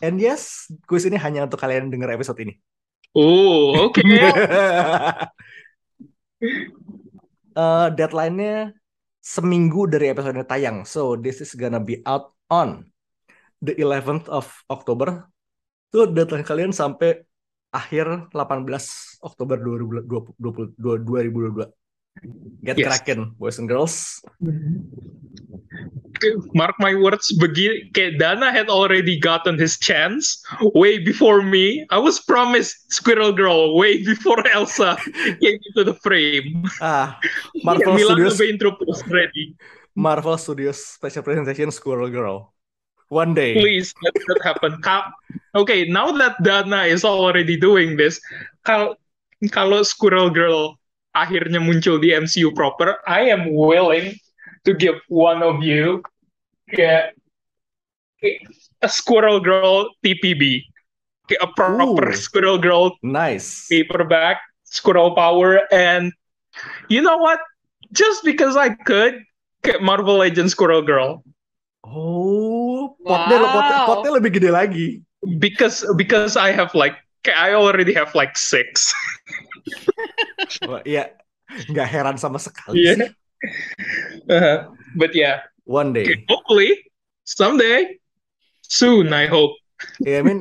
[0.00, 2.56] and yes, kuis ini hanya untuk kalian denger episode ini.
[3.16, 4.04] Oh, okay.
[7.56, 8.76] Eh, deadline-nya
[9.24, 10.84] seminggu dari episode ini tayang.
[10.84, 12.84] So this is gonna be out on
[13.64, 15.24] the 11th of October.
[15.88, 17.24] Tuh deadline kalian sampai
[17.72, 18.68] akhir 18
[19.24, 20.36] Oktober 2022.
[20.36, 21.72] 2022.
[22.64, 22.86] Get Yes.
[22.88, 24.18] cracking, boys and girls.
[26.56, 27.28] Mark my words,
[27.92, 30.40] kayak Dana had already gotten his chance
[30.74, 31.84] way before me.
[31.92, 34.96] I was promised Squirrel Girl way before Elsa
[35.38, 36.64] came into the frame.
[36.80, 37.20] Ah,
[37.68, 39.54] Marvel Studios, introduced ready.
[39.92, 42.52] Marvel Studios Special Presentation Squirrel Girl.
[43.12, 43.54] One day.
[43.54, 44.80] Please let that happen.
[44.82, 45.12] Ka-
[45.54, 48.18] okay, now that Dana is already doing this,
[48.66, 50.80] kalau Squirrel Girl
[51.16, 54.12] akhirnya muncul di MCU proper, I am willing
[54.68, 56.04] to give one of you
[56.76, 57.16] kayak
[58.20, 58.44] kayak
[58.84, 60.60] a Squirrel Girl TPB,
[61.32, 62.16] kayak a proper Ooh.
[62.16, 63.64] Squirrel Girl Nice.
[63.72, 66.12] paperback, Squirrel Power, and
[66.92, 67.40] you know what?
[67.96, 69.24] Just because I could,
[69.64, 71.24] kayak Marvel Legends Squirrel Girl.
[71.86, 73.54] Oh, potnya, Wow.
[73.56, 74.86] potnya, potnya lebih gede lagi.
[75.38, 76.94] because because I have like
[77.32, 78.94] I already have like six.
[80.62, 81.10] Wah, Iya,
[81.72, 83.10] nggak heran sama sekali Yeah.
[84.26, 86.06] Uh, but yeah, One day.
[86.06, 86.70] okay, hopefully
[87.26, 87.98] someday,
[88.64, 89.10] soon.
[89.12, 89.54] I hope.
[90.00, 90.40] Yeah, I mean,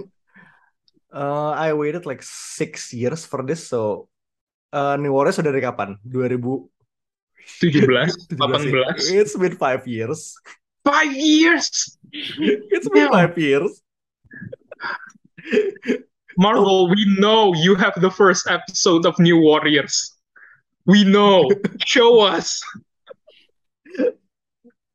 [1.12, 4.08] uh, I waited like six years for this, so
[4.72, 5.98] uh, New Warriors sudah dari kapan?
[6.08, 6.72] 2000
[7.62, 8.74] 17, 17 18.
[8.74, 8.90] ya?
[9.22, 10.34] It's been five years.
[10.86, 11.98] Five years.
[12.72, 13.14] It's been Yeah.
[13.14, 13.82] five years.
[16.38, 20.16] Marvel, we know you have the first episode of New Warriors.
[20.86, 21.50] We know.
[21.86, 22.62] Show us.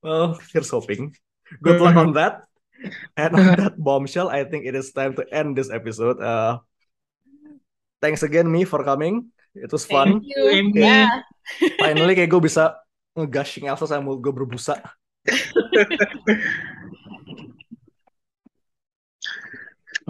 [0.02, 1.16] Well, here's hoping.
[1.62, 2.44] Good luck on that.
[3.16, 6.20] And on that bombshell, I think it is time to end this episode.
[6.20, 6.60] Uh,
[8.00, 9.28] thanks again, me, for coming.
[9.54, 10.24] It was fun.
[10.24, 10.72] Thank you.
[10.80, 11.20] Yeah.
[11.76, 12.78] Finally, kayak gue bisa
[13.18, 14.80] nge-gushing Elsa sambil gue berbusa.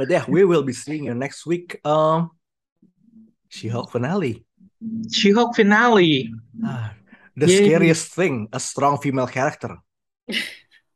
[0.00, 1.76] But yeah, we will be seeing you next week.
[1.84, 2.32] Um,
[3.52, 4.46] She-Hulk finale.
[5.12, 6.32] She-Hulk finale.
[6.64, 6.96] Ah,
[7.36, 7.68] the Yay.
[7.68, 9.76] scariest thing, a strong female character.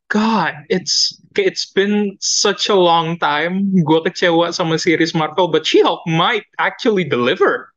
[0.09, 3.69] God, it's it's been such a long time.
[3.85, 7.74] Gue kecewa sama series Marvel, but She-Hulk might actually deliver.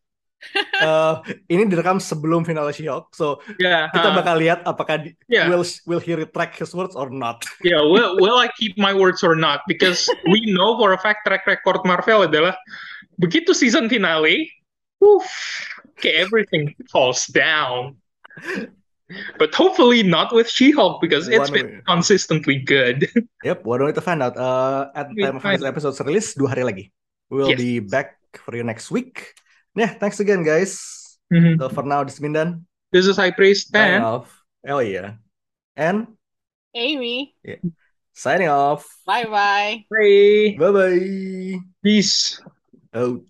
[0.78, 1.18] Uh,
[1.52, 5.50] ini direkam sebelum finale She-Hulk, so Yeah, kita uh, bakal lihat apakah di- yeah.
[5.50, 7.42] will will he retract his words or not.
[7.66, 7.82] yeah.
[7.82, 9.66] Will will I keep my words or not?
[9.66, 12.54] Because we know for a fact track record Marvel adalah
[13.18, 14.46] begitu season finale,
[15.02, 15.26] woof,
[15.98, 17.98] okay, everything falls down.
[19.40, 21.84] But hopefully not with She-Hulk because it's One been way.
[21.88, 23.08] consistently good.
[23.42, 24.36] Yep, why don't we find out?
[24.36, 26.84] Uh, at We time of this episode release, dua hari lagi.
[27.32, 27.58] We'll Yes.
[27.58, 29.32] be back for you next week.
[29.74, 31.18] Yeah, thanks again, guys.
[31.32, 31.58] Mhm.
[31.58, 32.64] So for now, this is Mindan.
[32.92, 34.32] This is High Priest Signing off.
[34.66, 35.20] Oh yeah.
[35.76, 36.16] And
[36.74, 37.36] Amy.
[38.12, 38.86] signing off.
[39.06, 39.84] Bye bye.
[39.90, 40.56] Bye.
[40.58, 41.58] Bye bye.
[41.82, 42.40] Peace.
[42.94, 43.22] Out.